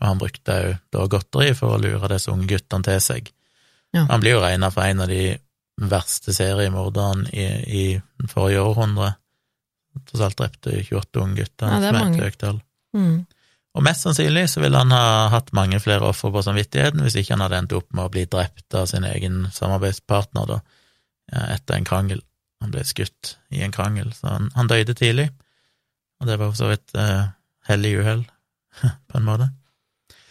[0.00, 3.30] og han brukte jo da godteri for å lure disse unge guttene til seg.
[3.96, 4.04] Ja.
[4.10, 5.38] Han blir jo regna for en av de
[5.80, 9.14] verste seriemorderne i, i forrige århundre.
[10.06, 12.20] Tross alt drepte 28 unge gutter, Ja, det er mange.
[12.22, 12.60] høyt tall.
[12.96, 13.24] Mm.
[13.74, 17.36] Og mest sannsynlig så ville han ha hatt mange flere ofre på samvittigheten hvis ikke
[17.36, 20.58] han hadde endt opp med å bli drept av sin egen samarbeidspartner da,
[21.54, 22.22] etter en krangel.
[22.60, 25.30] Han ble skutt i en krangel, så han, han døde tidlig,
[26.20, 27.30] og det var for så vidt eh,
[27.70, 28.24] hellig uhell,
[29.08, 29.50] på en måte.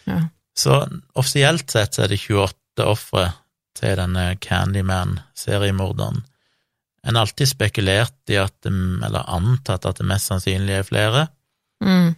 [0.06, 0.20] Ja.
[0.56, 0.76] Så
[1.18, 3.24] offisielt sett så er det 28 ofre
[3.78, 6.22] til denne Candyman-seriemorderen.
[7.02, 8.70] En har alltid spekulert i at det,
[9.06, 11.28] eller antatt at det mest sannsynlig er flere,
[11.80, 12.10] Mm.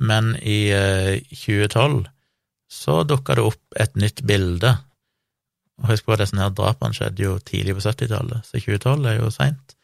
[0.00, 2.06] men i eh, 2012
[2.72, 4.70] så dukka det opp et nytt bilde.
[5.80, 9.18] Og Husk på at disse her drapene skjedde jo tidlig på 70-tallet, så 2012 er
[9.18, 9.76] jo seint.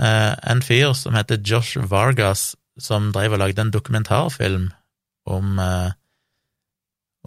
[0.00, 4.70] Eh, en fyr som heter Josh Vargas, som drev og lagde en dokumentarfilm
[5.28, 5.90] om eh,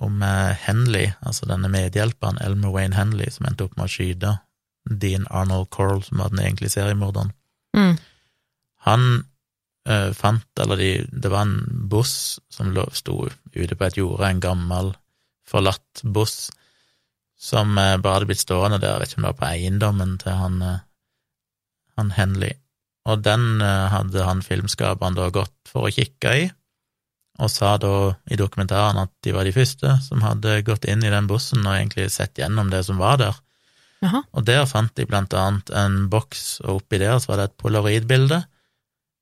[0.01, 4.31] om eh, Henley, altså denne medhjelperen Elmer Wayne Henley, som endte opp med å skyte
[4.89, 7.31] Dean Arnold Corll, som var den egentlige seriemorderen.
[7.77, 7.93] Mm.
[8.87, 9.05] Han
[9.89, 13.21] eh, fant, eller de, det var en buss som lå, sto
[13.53, 14.93] ute på et jorde, en gammel,
[15.47, 16.49] forlatt buss,
[17.43, 20.17] som eh, bare hadde blitt stående der, jeg vet ikke om det var på eiendommen
[20.21, 20.83] til han, eh,
[21.99, 22.55] han Henley.
[23.09, 26.45] Og den eh, hadde han filmskaperen da gått for å kikke i,
[27.43, 31.11] og sa da i dokumentaren at de var de første som hadde gått inn i
[31.11, 33.39] den bussen og egentlig sett gjennom det som var der.
[34.05, 34.21] Aha.
[34.37, 37.59] Og der fant de blant annet en boks, og oppi der så var det et
[37.59, 38.39] polaroidbilde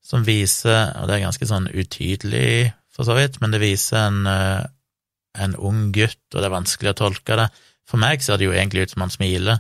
[0.05, 4.26] som viser, og det er ganske sånn utydelig for så vidt, men det viser en,
[4.28, 7.47] en ung gutt, og det er vanskelig å tolke det.
[7.92, 9.60] For meg ser det jo egentlig ut som han smiler,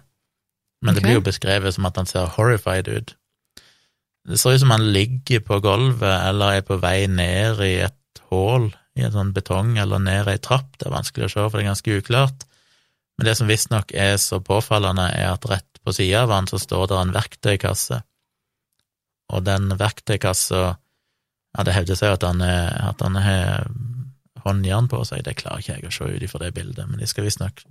[0.81, 1.07] men det Ok.
[1.07, 3.15] blir jo beskrevet som at han ser horrified ut.
[4.27, 8.21] Det ser ut som han ligger på gulvet eller er på vei ned i et
[8.31, 11.57] hull i en sånn betong eller ned ei trapp, det er vanskelig å se, for
[11.57, 12.45] det er ganske uklart.
[13.17, 16.59] Men det som visstnok er så påfallende, er at rett på sida av han så
[16.59, 18.01] står det en verktøykasse,
[19.31, 20.77] og den verktøykassa
[21.51, 23.65] Ja, det hevder seg at han, er, at han har
[24.45, 27.07] håndjern på seg, det klarer ikke jeg å se ut ifra det bildet, men de
[27.11, 27.65] skal visstnok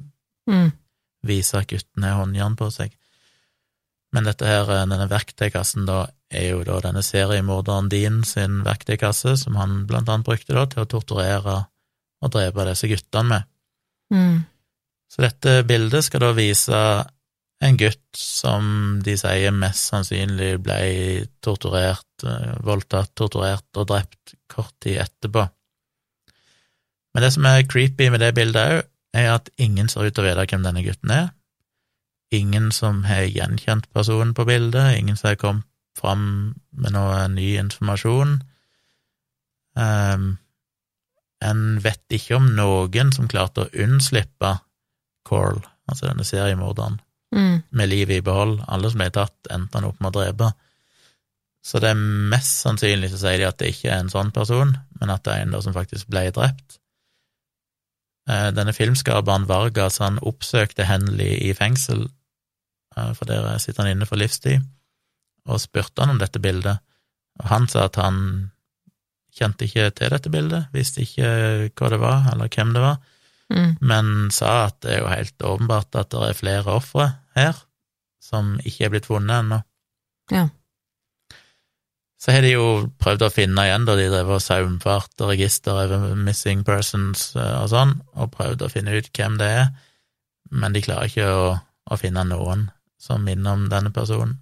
[0.50, 0.70] Mm.
[1.26, 2.94] vise at gutten har håndjern på seg.
[4.10, 9.58] Men dette her, denne verktøykassen da, er jo da denne seriemorderen din sin verktøykasse, som
[9.58, 11.56] han blant annet brukte da til å torturere
[12.20, 13.48] og drepe disse guttene med.
[14.14, 14.36] Mm.
[15.10, 16.80] Så dette bildet skal da vise
[17.60, 20.80] en gutt som de sier mest sannsynlig ble
[21.44, 25.44] torturert, eh, voldtatt, torturert og drept kort tid etterpå.
[27.14, 28.86] Men det som er creepy med det bildet òg,
[29.16, 31.30] er at ingen ser ut til å vite hvem denne gutten er.
[32.34, 35.66] Ingen som har gjenkjent personen på bildet, ingen som har kommet
[35.98, 38.38] fram med noe ny informasjon.
[39.74, 40.38] Um,
[41.42, 44.58] en vet ikke om noen som klarte å unnslippe
[45.26, 47.00] Carl, altså denne seriemorderen,
[47.30, 47.62] Mm.
[47.70, 48.58] med livet i behold.
[48.66, 50.48] Alle som ble tatt, endte han opp med å drepe.
[51.62, 54.76] Så det er mest sannsynlig så sier de at det ikke er en sånn person,
[54.98, 56.79] men at det er en som faktisk ble drept.
[58.28, 62.08] Eh, Denne filmskaperen Vargas han oppsøkte Henley i fengsel,
[62.96, 64.60] eh, for der sitter han inne for livstid,
[65.46, 66.78] og spurte han om dette bildet.
[67.40, 68.50] Og han sa at han
[69.34, 72.98] kjente ikke til dette bildet, visste ikke hva det var, eller hvem det var,
[73.50, 73.78] Mm.
[73.80, 77.56] men sa at det er jo helt åpenbart at det er flere ofre her
[78.22, 79.58] som ikke er blitt funnet ennå.
[80.30, 80.44] Ja.
[82.20, 82.64] Så har de jo
[83.00, 87.70] prøvd å finne igjen, da de drev og saumfarte register over missing persons eh, og
[87.72, 89.70] sånn, og prøvd å finne ut hvem det er,
[90.52, 91.46] men de klarer ikke å,
[91.88, 92.66] å finne noen
[93.00, 94.36] som minner om denne personen.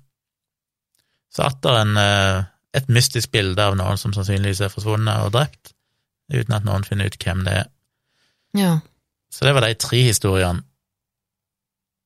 [1.31, 2.41] Så atter en, eh,
[2.75, 5.71] et mystisk bilde av noen som sannsynligvis er forsvunnet og drept,
[6.35, 7.69] uten at noen finner ut hvem det er.
[8.59, 8.73] Ja.
[9.31, 10.65] Så det var de tre historiene.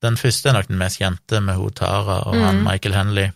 [0.02, 2.64] Den første er nok den mest kjente, med hun Tara og han Mhm.
[2.66, 3.32] Michael Henley.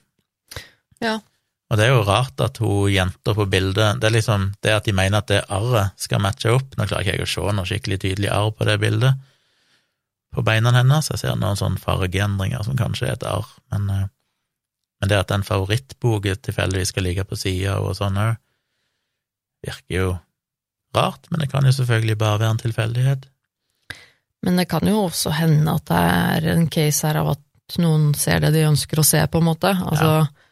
[1.00, 1.20] Ja.
[1.66, 4.86] Og det er jo rart at hun jenta på bildet Det er liksom det at
[4.86, 6.76] de mener at det arret skal matche opp.
[6.78, 9.18] Nå klarer ikke jeg å se noe skikkelig tydelig arr på det bildet
[10.36, 11.08] på beina hennes.
[11.10, 14.08] Jeg ser noen sånne fargeendringer som kanskje er et arr, men, eh,
[15.00, 18.36] men det at den favorittboken tilfeldigvis skal ligge på sida og sånn òg,
[19.64, 20.10] virker jo
[20.96, 23.26] rart, men det kan jo selvfølgelig bare være en tilfeldighet.
[24.44, 28.12] Men det kan jo også hende at det er en case her av at noen
[28.14, 29.72] ser det de ønsker å se, på en måte.
[29.72, 30.45] Altså, at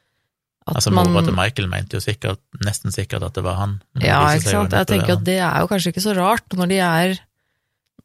[0.64, 3.76] Altså, man Mora til Michael mente jo sikkert, nesten sikkert at det var han.
[3.92, 4.72] Det Ja, ikke sant.
[4.72, 7.16] Jeg tenker at det er jo kanskje ikke så rart når de er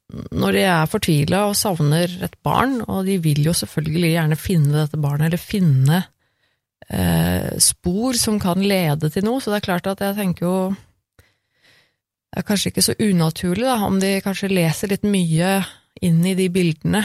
[0.10, 4.74] når de er fortvila og savner et barn, og de vil jo selvfølgelig gjerne finne
[4.74, 6.00] dette barnet, eller finne
[6.90, 10.60] eh, spor som kan lede til noe, så det er klart at jeg tenker jo
[12.30, 15.60] Det er kanskje ikke så unaturlig da, om de kanskje leser litt mye
[16.06, 17.04] inn i de bildene,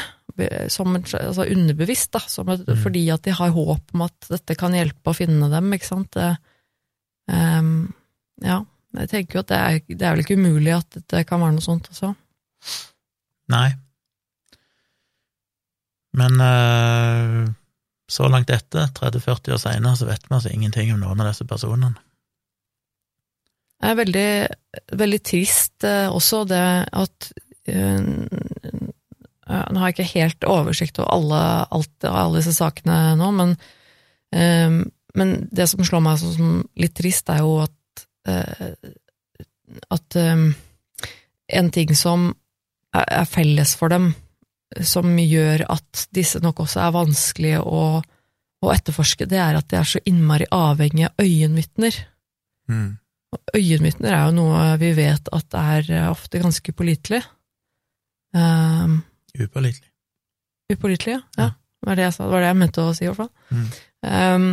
[0.73, 2.79] som altså underbevisst, da, som et, Mm.
[2.83, 6.11] fordi at de har håp om at dette kan hjelpe å finne dem, ikke sant.
[6.13, 6.37] Det,
[7.31, 7.93] um,
[8.43, 8.65] ja,
[8.99, 11.57] jeg tenker jo at det er, det er vel ikke umulig at det kan være
[11.57, 12.15] noe sånt også.
[13.55, 13.69] Nei.
[16.15, 17.53] Men eh,
[18.11, 21.47] så langt etter, 30-40 år seinere, så vet vi altså ingenting om noen av disse
[21.49, 21.95] personene.
[23.83, 24.29] Det er veldig,
[25.03, 27.33] veldig trist eh, også det at
[27.69, 28.07] eh,
[29.45, 31.41] Nå har jeg ikke helt oversikt over alle,
[31.77, 33.57] alt, alle disse sakene nå, men,
[34.33, 34.79] eh,
[35.15, 38.73] men det som slår meg som litt trist, er jo at, eh,
[39.93, 40.47] at eh,
[41.61, 42.31] en ting som
[42.95, 44.13] er, er felles for dem,
[44.83, 47.85] som gjør at disse nok også er vanskelige å,
[48.65, 52.01] å etterforske, det er at de er så innmari avhengig av øyenvitner.
[52.73, 52.95] Mm.
[53.55, 57.23] Øyenvitner er jo noe vi vet at er eh, ofte ganske pålitelig.
[58.35, 59.03] Um,
[59.35, 59.91] Upålitelig.
[60.73, 61.23] upålitelig, ja.
[61.41, 61.51] Ja.
[61.55, 63.33] Det var det, jeg sa, det var det jeg mente å si, i hvert fall.
[63.53, 63.67] Mm.
[64.09, 64.47] Um,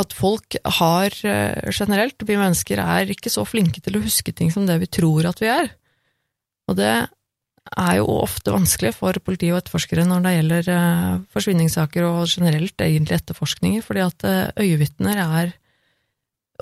[0.00, 4.48] at folk har eh, generelt, vi mennesker er ikke så flinke til å huske ting
[4.54, 5.68] som det vi tror at vi er.
[6.70, 6.94] Og det
[7.72, 12.86] er jo ofte vanskelig for politi og etterforskere når det gjelder eh, forsvinningssaker og generelt
[12.86, 15.52] egentlig etterforskninger, fordi at eh, øyevitner er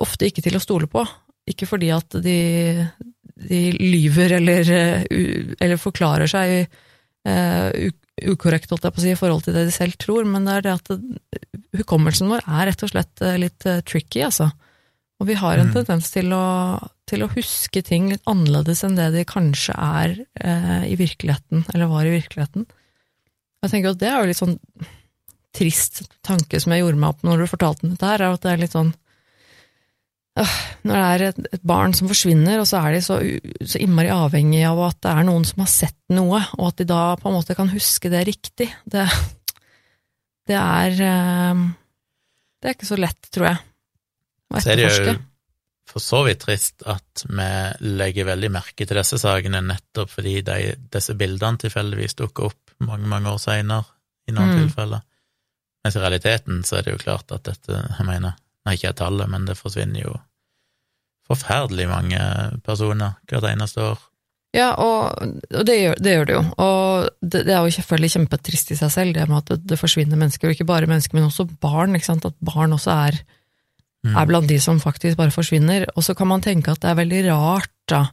[0.03, 1.05] ofte ikke til å stole på.
[1.51, 2.36] Ikke fordi at de,
[3.49, 5.05] de lyver eller, eh,
[5.61, 6.66] eller forklarer seg
[7.28, 7.70] uh,
[8.20, 10.59] ukorrekt, holdt jeg på å si, i forhold til det de selv tror, men det
[10.59, 11.45] er det at det,
[11.80, 14.51] hukommelsen vår er rett og slett eh, litt tricky, altså.
[15.20, 15.72] Og vi har en Mm.
[15.78, 16.45] tendens til å,
[17.09, 21.91] til å huske ting litt annerledes enn det de kanskje er eh, i virkeligheten, eller
[21.93, 22.66] var i virkeligheten.
[23.62, 24.59] Jeg tenker at det er jo litt sånn
[25.57, 28.45] trist tanke som jeg gjorde meg opp når du fortalte den dette her, er at
[28.45, 28.93] det er litt sånn
[30.86, 33.18] Når det er et, et barn som forsvinner, og så er de så,
[33.66, 36.86] så innmari avhengig av at det er noen som har sett noe, og at de
[36.88, 39.07] da på en måte kan huske det riktig, det,
[40.51, 41.66] det er eh,
[42.61, 43.61] Det er ikke så lett, tror jeg,
[44.51, 45.18] å Så er det jo
[45.91, 47.47] for så vidt trist at vi
[47.99, 53.09] legger veldig merke til disse sakene nettopp fordi de, disse bildene tilfeldigvis dukker opp mange,
[53.11, 53.88] mange år seinere,
[54.28, 54.59] i noen Mm.
[54.61, 55.03] tilfeller.
[55.82, 58.36] Mens i realiteten så er det jo klart at dette, jeg mener,
[58.70, 60.12] ikke er tallet, men det forsvinner jo
[61.31, 62.20] forferdelig mange
[62.66, 64.07] personer hvert eneste år.
[64.57, 65.14] Ja, og,
[65.55, 66.41] og det, gjør, det gjør det jo.
[66.59, 70.18] Og det, det er jo selvfølgelig kjempetrist i seg selv, det med at det, forsvinner
[70.18, 71.95] mennesker, og ikke bare mennesker, men også barn.
[71.95, 72.26] ikke sant?
[72.26, 73.20] At barn også er,
[74.01, 74.14] Mm.
[74.16, 75.83] er blant de som faktisk bare forsvinner.
[75.93, 78.07] Og så kan man tenke at det er veldig rart da,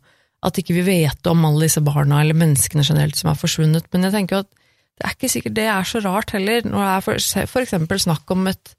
[0.43, 3.86] at ikke vi vet om alle disse barna, eller menneskene generelt, som er forsvunnet.
[3.93, 4.49] Men jeg tenker jo at
[4.97, 8.01] det er ikke sikkert det er så rart heller, når det er for, for eksempel
[8.03, 8.74] snakk om et,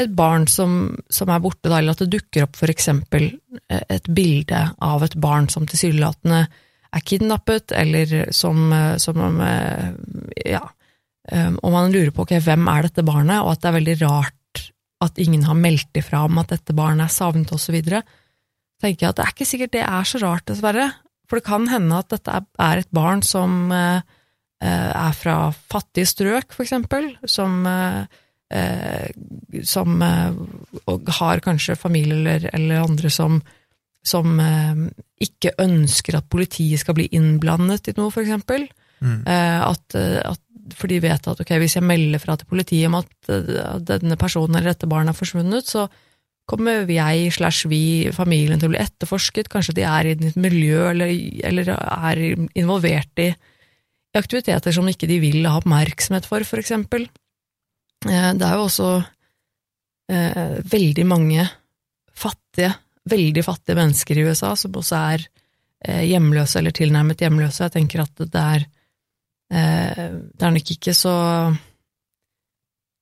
[0.00, 3.28] et barn som, som er borte, da, eller at det dukker opp eksempel
[3.68, 6.46] eh, et bilde av et barn som tilsynelatende
[6.92, 9.90] er kidnappet, eller som, eh, som eh,
[10.48, 10.64] ja,
[11.22, 14.62] og man lurer på ok, hvem er dette barnet, og at det er veldig rart
[15.06, 18.00] at ingen har meldt ifra om at dette barnet er savnet, videre,
[18.82, 20.88] tenker jeg at det er ikke sikkert det er så rart, dessverre.
[21.30, 25.36] For det kan hende at dette er- et barn som er fra
[25.70, 27.62] fattige strøk, for eksempel, som,
[29.64, 30.34] som eh,
[31.18, 33.40] har kanskje familie eller, eller andre som,
[34.06, 34.86] som eh,
[35.24, 38.66] ikke ønsker at politiet skal bli innblandet i noe, eksempel.
[39.02, 39.20] Mm.
[39.26, 40.40] Eh, at, eh, at,
[40.78, 44.18] for de vet at ok, hvis jeg melder fra til politiet om at, eh, denne
[44.20, 45.88] personen eller dette barnet er forsvunnet, så
[46.48, 49.50] kommer jeg slash vi, familien, til å bli etterforsket.
[49.52, 51.12] Kanskje de er i et miljø eller,
[51.46, 52.22] eller er
[52.58, 53.30] involvert i,
[54.18, 56.44] aktiviteter som ikke de vil ha oppmerksomhet for.
[56.44, 57.06] Eh,
[58.02, 58.88] det er jo også
[60.12, 61.44] eh, veldig mange
[62.14, 62.72] fattige,
[63.10, 65.26] veldig fattige mennesker i USA som også er
[65.86, 67.66] eh, hjemløse eller tilnærmet hjemløse.
[67.66, 68.66] Jeg tenker at det er
[69.52, 71.14] eh, det er nok ikke så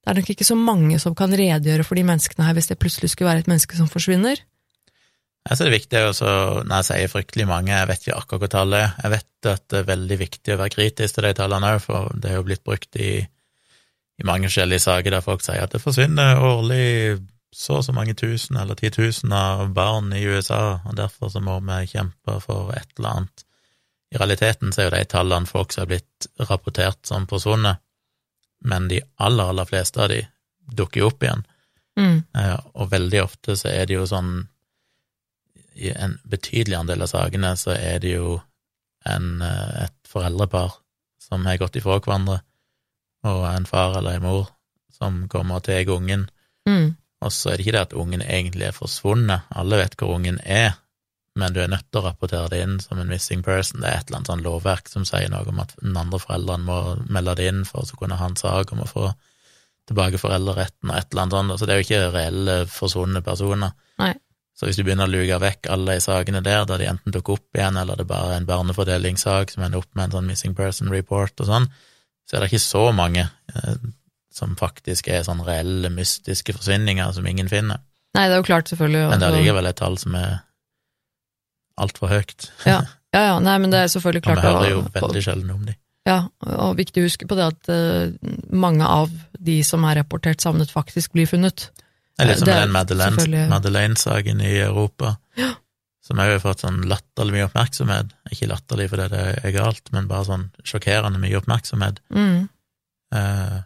[0.01, 2.80] det er nok ikke så mange som kan redegjøre for de menneskene her hvis det
[2.80, 4.40] plutselig skulle være et menneske som forsvinner.
[5.40, 6.30] Jeg synes det er viktig også,
[6.68, 9.62] når jeg sier fryktelig mange, jeg vet ikke akkurat hva tallet er, jeg vet at
[9.72, 12.44] det er veldig viktig å være kritisk til de tallene òg, for det er jo
[12.48, 13.12] blitt brukt i,
[14.21, 17.21] i mange forskjellige saker der folk sier at det forsvinner årlig
[17.53, 21.57] så og så mange tusen eller titusener av barn i USA, og derfor så må
[21.66, 23.45] vi kjempe for et eller annet.
[24.14, 27.83] I realiteten så er jo de tallene folk som har blitt rapportert som forsvunnet,
[28.66, 30.21] men de aller, aller fleste av de
[30.79, 31.43] dukker jo opp igjen.
[31.99, 32.23] Mm.
[32.39, 34.47] Eh, og veldig ofte så er det jo sånn
[35.81, 38.37] I en betydelig andel av sakene så er det jo
[39.09, 40.77] en, eh, et foreldrepar
[41.23, 42.41] som har gått ifra hverandre,
[43.25, 44.51] og en far eller en mor
[44.97, 46.29] som kommer og tar ungen,
[46.68, 46.95] Mm.
[47.25, 50.39] og så er det ikke det at ungen egentlig er forsvunnet, alle vet hvor ungen
[50.45, 50.75] er,
[51.37, 53.81] men du er nødt til å rapportere det inn som en missing person.
[53.81, 56.66] Det er et eller annet sånn lovverk som sier noe om at den andre forelderen
[56.66, 59.12] må melde det inn for å kunne ha en sak om å få
[59.89, 63.73] tilbake foreldreretten og et eller annet sånt, så det er jo ikke reelle forsvunne personer.
[63.99, 64.12] Nei.
[64.55, 67.39] Så hvis du begynner å luke vekk alle de sakene der, der de enten dukker
[67.39, 70.55] opp igjen, eller det bare er en barnefordelingssak som ender opp med en sånn missing
[70.55, 71.71] person report og sånn,
[72.31, 73.89] så er det ikke så mange eh,
[74.31, 77.83] som faktisk er sånn reelle, mystiske forsvinninger som ingen finner.
[78.14, 79.03] Nei, det er jo klart, selvfølgelig.
[79.11, 80.37] Men det er likevel et tall som er
[81.81, 82.47] altfor høyt.
[82.68, 84.39] Ja, ja, ja, nei, men det er selvfølgelig klart.
[84.39, 85.74] Og vi hører jo veldig sjelden om de.
[86.07, 88.14] Ja, og viktig å huske på det at uh,
[88.55, 91.68] mange av de som er rapportert savnet, faktisk blir funnet.
[92.14, 95.57] Det er litt som den Madeleine-saken i Europa, Ja.
[96.11, 98.09] Som òg har fått sånn latterlig mye oppmerksomhet.
[98.35, 102.01] Ikke latterlig fordi det er galt, men bare sånn sjokkerende mye oppmerksomhet.
[102.11, 102.49] Mm.
[103.15, 103.59] Eh,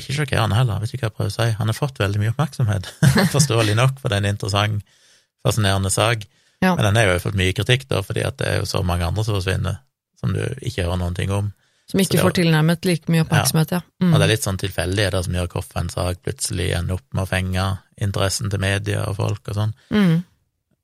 [0.00, 1.48] ikke sjokkerende heller, vet ikke hva jeg prøver å si.
[1.58, 2.88] Han har fått veldig mye oppmerksomhet,
[3.36, 4.96] forståelig nok, for det er en interessant,
[5.44, 6.24] fascinerende sak.
[6.64, 6.72] Ja.
[6.72, 9.04] Men den har jo fått mye kritikk, da, fordi at det er jo så mange
[9.04, 9.82] andre som forsvinner,
[10.20, 11.52] som du ikke hører noen ting om.
[11.90, 13.82] Som ikke får tilnærmet like mye oppmerksomhet, ja.
[14.00, 14.14] Mm.
[14.14, 17.26] Og det er litt sånn tilfeldigheter som gjør hvorfor en sak plutselig ender opp med
[17.26, 17.66] å fenge
[18.08, 19.74] interessen til media og folk og sånn.
[19.92, 20.22] Mm.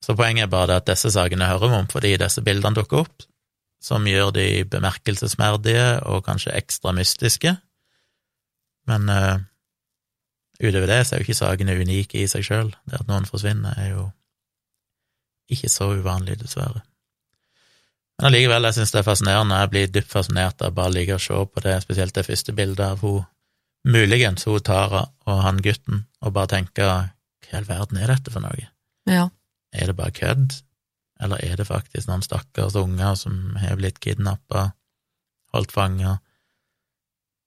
[0.04, 3.26] Så poenget er bare at disse sakene hører vi om fordi disse bildene dukker opp,
[3.80, 7.54] som gjør de bemerkelsesmerdige og kanskje ekstra mystiske.
[8.88, 9.40] Men uh,
[10.60, 12.72] utover det så er jo ikke sakene unike i seg sjøl.
[12.88, 14.06] Det at noen forsvinner, er jo
[15.50, 16.84] ikke så uvanlig, dessverre.
[18.20, 19.58] Men allikevel, jeg syns det er fascinerende.
[19.62, 22.54] Jeg blir dypt fascinert av bare å ligge og se på det, spesielt det første
[22.56, 23.24] bildet av hun,
[23.88, 26.98] muligens hun Tara og han gutten, og bare tenke hva
[27.50, 28.68] i all verden er dette for noe?
[29.08, 29.30] Ja.
[29.72, 30.56] Er det bare kødd,
[31.20, 34.70] eller er det faktisk noen stakkars unger som har blitt kidnappa,
[35.54, 36.18] holdt fanga,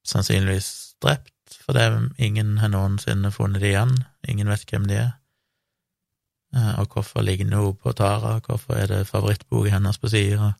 [0.07, 1.32] sannsynligvis drept,
[1.63, 1.88] for det
[2.21, 3.93] ingen har noensinne funnet de igjen,
[4.28, 5.11] ingen vet hvem de er.
[6.55, 10.53] Eh, Og hvorfor ligner hun på Tara, hvorfor er det favorittboka hennes på sida?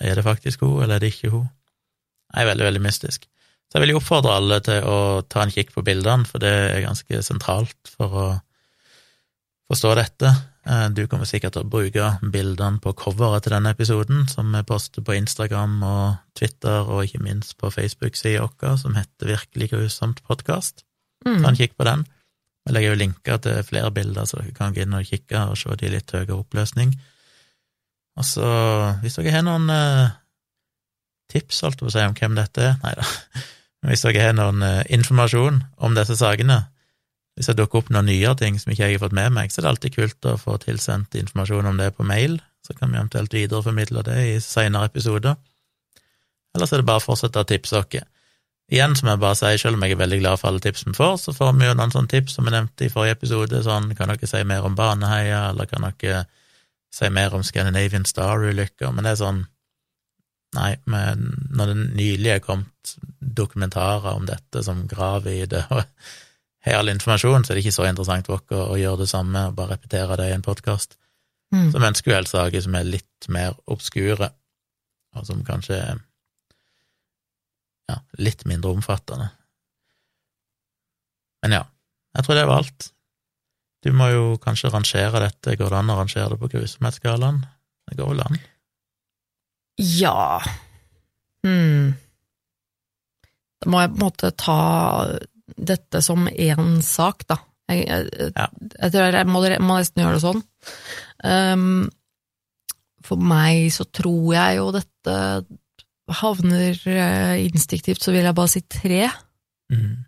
[0.00, 1.48] Er det faktisk hun, eller er det ikke hun?
[2.28, 3.24] Det er veldig, veldig mystisk.
[3.68, 6.52] Så jeg vil jo oppfordre alle til å ta en kikk på bildene, for det
[6.52, 8.26] er ganske sentralt for å
[9.68, 10.32] forstå dette.
[10.68, 14.62] Eh, Du kommer sikkert til å bruke bildene på coveret til denne episoden, som vi
[14.68, 20.22] poster på Instagram og Twitter, og ikke minst på Facebook-sida vår, som heter Virkelig grusomt
[20.28, 20.84] podkast.
[21.24, 21.44] Ta Mm.
[21.48, 22.06] en kikk på den.
[22.66, 25.56] Jeg legger jo linker til flere bilder, så dere kan gå inn og kikke og
[25.56, 26.92] se de i litt høyere oppløsning.
[28.18, 28.44] Og så,
[29.00, 30.10] hvis dere har noen eh,
[31.32, 33.02] tips, holdt jeg på å si, om hvem dette er Nei da.
[33.88, 36.66] Hvis dere har noen eh, informasjon om disse sakene,
[37.38, 39.60] hvis det dukker opp noen nyere ting som ikke jeg har fått med meg, så
[39.60, 42.98] er det alltid kult å få tilsendt informasjon om det på mail, så kan vi
[42.98, 45.36] eventuelt videreformidle det i senere episoder.
[46.56, 48.08] Ellers er det bare å fortsette å tipse dere.
[48.68, 50.96] Igjen, som jeg bare sier, selv om jeg er veldig glad for alle tips vi
[50.98, 53.94] får, så får vi jo noen sånne tips som vi nevnte i forrige episode, sånn
[53.96, 56.26] kan dere si mer om Baneheia, eller kan dere
[56.92, 59.46] si mer om Scandinavian Star-ulykker, men det er sånn
[60.56, 65.82] Nei, men når det nylig er kommet dokumentarer om dette som graver i det, og
[66.66, 69.44] har all informasjon, så er det ikke så interessant for dere å gjøre det samme
[69.48, 70.98] og bare repetere det i en podkast.
[71.54, 71.70] Mm.
[71.72, 74.30] Vi ønsker jo helst saker som er litt mer obskure,
[75.16, 76.02] og som kanskje er
[77.88, 79.30] ja, litt mindre omfattende.
[81.42, 81.64] Men ja,
[82.18, 82.90] jeg tror det var alt.
[83.86, 87.44] Du må jo kanskje rangere dette, går det an å rangere det på grusomhetsskalaen?
[87.88, 88.40] Det går vel an?
[89.78, 90.42] Ja
[91.46, 91.94] hmm.
[93.62, 94.58] Da må jeg på en måte ta
[95.56, 97.38] dette som én sak, da.
[97.68, 98.46] Jeg, jeg, Ja.
[98.82, 100.42] jeg tror jeg må, må nesten gjøre det sånn.
[101.24, 101.88] Um,
[103.04, 105.16] for meg så tror jeg jo dette
[106.20, 109.08] havner uh, instinktivt, så vil jeg bare si tre.
[109.72, 110.04] Mm.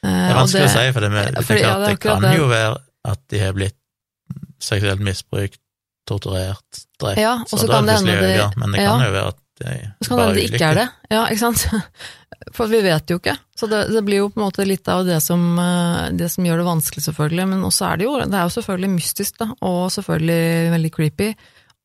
[0.00, 1.88] Eh, Det er vanskelig vanskelig å si, for det, med, det, for- er ja, det
[1.90, 2.36] er det kan det.
[2.38, 2.78] jo være
[3.10, 3.76] at de har blitt
[4.60, 5.60] seksuelt misbrukt,
[6.08, 8.90] torturert, drept, Ja, så kan det plutselig hende det- øker, men det ja.
[8.90, 11.42] kan jo være at de Så kan det hende det ikke er det, ja, ikke
[11.44, 11.66] sant?
[12.56, 13.34] For vi vet jo ikke.
[13.58, 16.44] Så det, det blir jo på en måte litt av det som, eh, det som
[16.46, 17.46] gjør det vanskelig, selvfølgelig.
[17.52, 21.30] Men også er det jo, det er jo selvfølgelig mystisk, da, og selvfølgelig veldig creepy.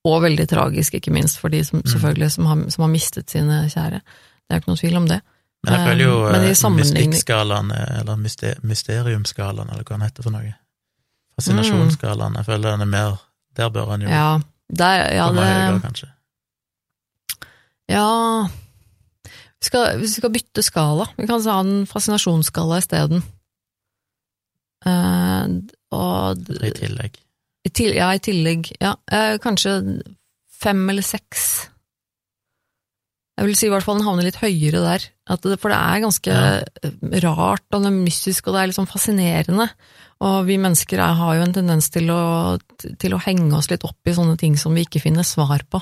[0.05, 1.89] Og veldig tragisk, ikke minst for de som, Mm.
[1.91, 3.99] selvfølgelig, som har, som har mistet sine kjære.
[4.05, 5.21] Det er jo ikke noen tvil om det.
[5.65, 10.23] Men jeg føler jo Eh, eh, sammenligning- mystikkskalaen, eller myste- mysteriumskalaen, eller hva den heter
[10.23, 10.53] for noe.
[11.35, 13.17] Fascinasjonsskalaen, jeg føler den er mer
[13.57, 14.39] Der bør han jo Ja,
[14.75, 16.07] der, ja, komme høyere, kanskje.
[17.91, 18.47] Ja
[19.65, 23.23] vi skal, Hvis vi skal bytte skala, vi kan ha en fascinasjonsskala isteden.
[24.85, 25.63] Uh,
[25.95, 27.15] og I tillegg.
[27.65, 28.69] I til, ja, i tillegg.
[28.81, 30.03] Ja, Uh, kanskje
[30.53, 31.69] fem eller seks.
[33.35, 35.07] Jeg vil si i hvert fall den havner litt høyere der.
[35.41, 37.23] Det, for det er ganske ja.
[37.25, 39.67] rart, og det er mystisk, og det er liksom fascinerende.
[40.23, 42.21] Og vi mennesker er, har jo en tendens til å,
[42.79, 45.81] til å henge oss litt opp i sånne ting som vi ikke finner svar på.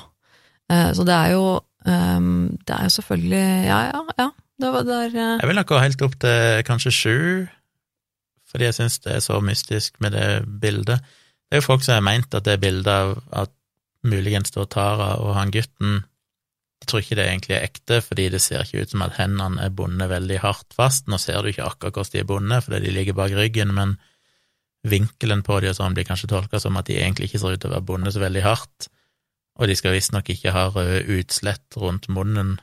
[0.72, 1.44] Eh, så det er jo
[1.86, 2.20] eh,
[2.64, 4.30] Det er jo selvfølgelig Ja, ja, ja.
[4.60, 5.36] Det var der uh...
[5.40, 7.18] Jeg vil nok gå helt opp til kanskje sju,
[8.46, 11.02] fordi jeg syns det er så mystisk med det bildet.
[11.02, 11.24] Det
[11.54, 13.52] Det er jo folk som har meint at det bildet av at
[14.02, 16.00] muligens står Tara og han gutten
[16.82, 19.62] Jeg tror ikke det egentlig er ekte, fordi det ser ikke ut som at hendene
[19.62, 21.06] er bundet veldig hardt fast.
[21.08, 23.94] Nå ser du ikke akkurat hvordan de er bundet, fordi de ligger bak ryggen, men
[24.84, 27.62] vinkelen på de og sånn blir kanskje tolka som at de egentlig ikke ser ut
[27.62, 28.90] til å være bundet så veldig hardt,
[29.58, 32.56] og de skal visstnok ikke ha røde utslett rundt munnen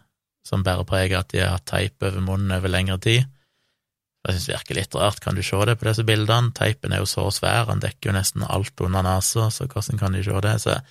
[0.47, 3.27] som bærer preg av at de har hatt teip over munnen over lengre tid.
[4.25, 6.51] Jeg synes det virker litt rart, kan du se det på disse bildene?
[6.53, 10.13] Teipen er jo så svær, han dekker jo nesten alt under nesa, så hvordan kan
[10.13, 10.55] de se det?
[10.61, 10.83] Så jeg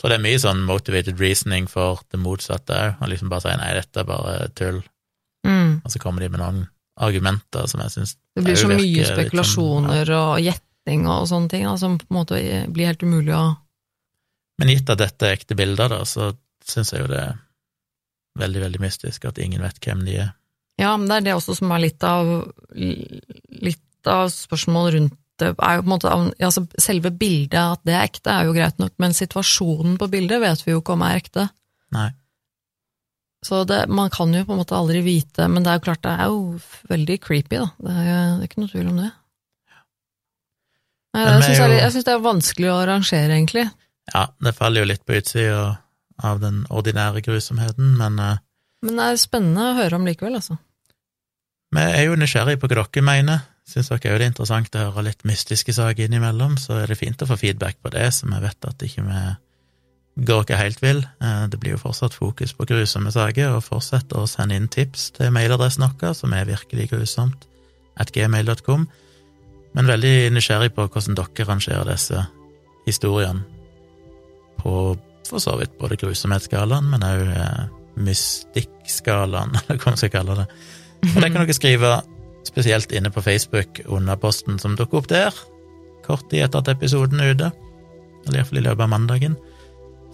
[0.00, 3.60] tror det er mye sånn motivated reasoning for det motsatte òg, og liksom bare sier
[3.60, 4.82] nei, dette er bare tull,
[5.44, 5.82] Mm.
[5.84, 6.62] og så kommer de med noen
[6.96, 11.64] argumenter som jeg syns Det blir så mye sånn- spekulasjoner og gjetting og sånne ting,
[11.68, 13.56] da, som på en måte blir helt umulig å
[14.60, 16.32] Men gitt at dette er ekte bilder, da, så
[16.64, 17.36] syns jeg jo det er
[18.40, 20.32] veldig, veldig mystisk at ingen vet hvem de er.
[20.80, 22.30] Ja, men det er det også som er litt av
[22.74, 27.94] litt av spørsmålet rundt det, er jo på en måte altså Selve bildet, at det
[27.96, 31.02] er ekte, er jo greit nok, men situasjonen på bildet vet vi jo ikke om
[31.02, 31.48] er ekte.
[31.94, 32.12] Nei.
[33.44, 36.04] Så det, man kan jo på en måte aldri vite, men det er jo klart
[36.06, 36.38] det er jo
[36.88, 37.66] veldig creepy, da.
[37.82, 39.10] Det er, det er ikke noe tvil om det.
[41.14, 43.66] Nei, jeg vi syns det, jeg syns det er vanskelig å arrangere, egentlig.
[44.12, 45.78] Ja, det faller jo litt på utsida
[46.22, 48.42] av den ordinære grusomheten, men eh,
[48.84, 50.58] Men det er spennende å høre om likevel, altså.
[51.72, 53.46] vi er jo nysgjerrige på hva dere mener.
[53.64, 56.98] Syns dere òg det er interessant å høre litt mystiske saker innimellom, så er det
[57.00, 59.22] fint å få feedback på det, så vi vet at ikke vi
[60.28, 61.00] går ikke helt vill.
[61.20, 65.10] Eh, Det blir jo fortsatt fokus på grusomme saker, og fortsett å sende inn tips
[65.16, 67.48] til mailadressen vår, som er virkelig grusomt,
[67.96, 68.86] at gmail.com.
[69.74, 72.26] Men veldig nysgjerrig på hvordan dere rangerer disse
[72.86, 73.53] historiene
[74.64, 74.74] på
[75.28, 77.62] for så vidt både grusomhetsskalaen, men òg eh,
[78.04, 80.48] mystikkskalaen, eller hva man skal kalle det.
[81.04, 81.94] Og det kan dere skrive
[82.44, 85.36] spesielt inne på Facebook under posten som dukker opp der,
[86.04, 87.50] kort tid etter at episoden er ute,
[88.26, 89.38] eller iallfall i løpet av mandagen.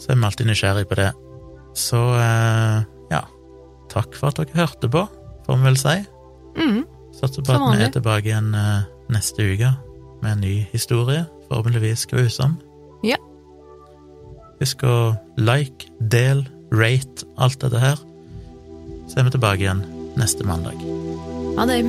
[0.00, 1.10] Så er vi alltid nysgjerrig på det.
[1.78, 2.78] Så eh,
[3.10, 3.24] ja,
[3.92, 5.04] takk for at dere hørte på,
[5.46, 5.98] får vi vel si.
[6.56, 6.80] Mm.
[7.18, 9.74] Satser på at vi er tilbake igjen eh, neste uke
[10.22, 12.58] med en ny historie, forhåpentligvis grusom.
[14.60, 14.96] Husk å
[15.40, 18.00] like, del, rate, alt dette her.
[19.08, 19.82] Så er vi tilbake igjen
[20.20, 20.76] neste mandag.
[21.56, 21.82] Ha det.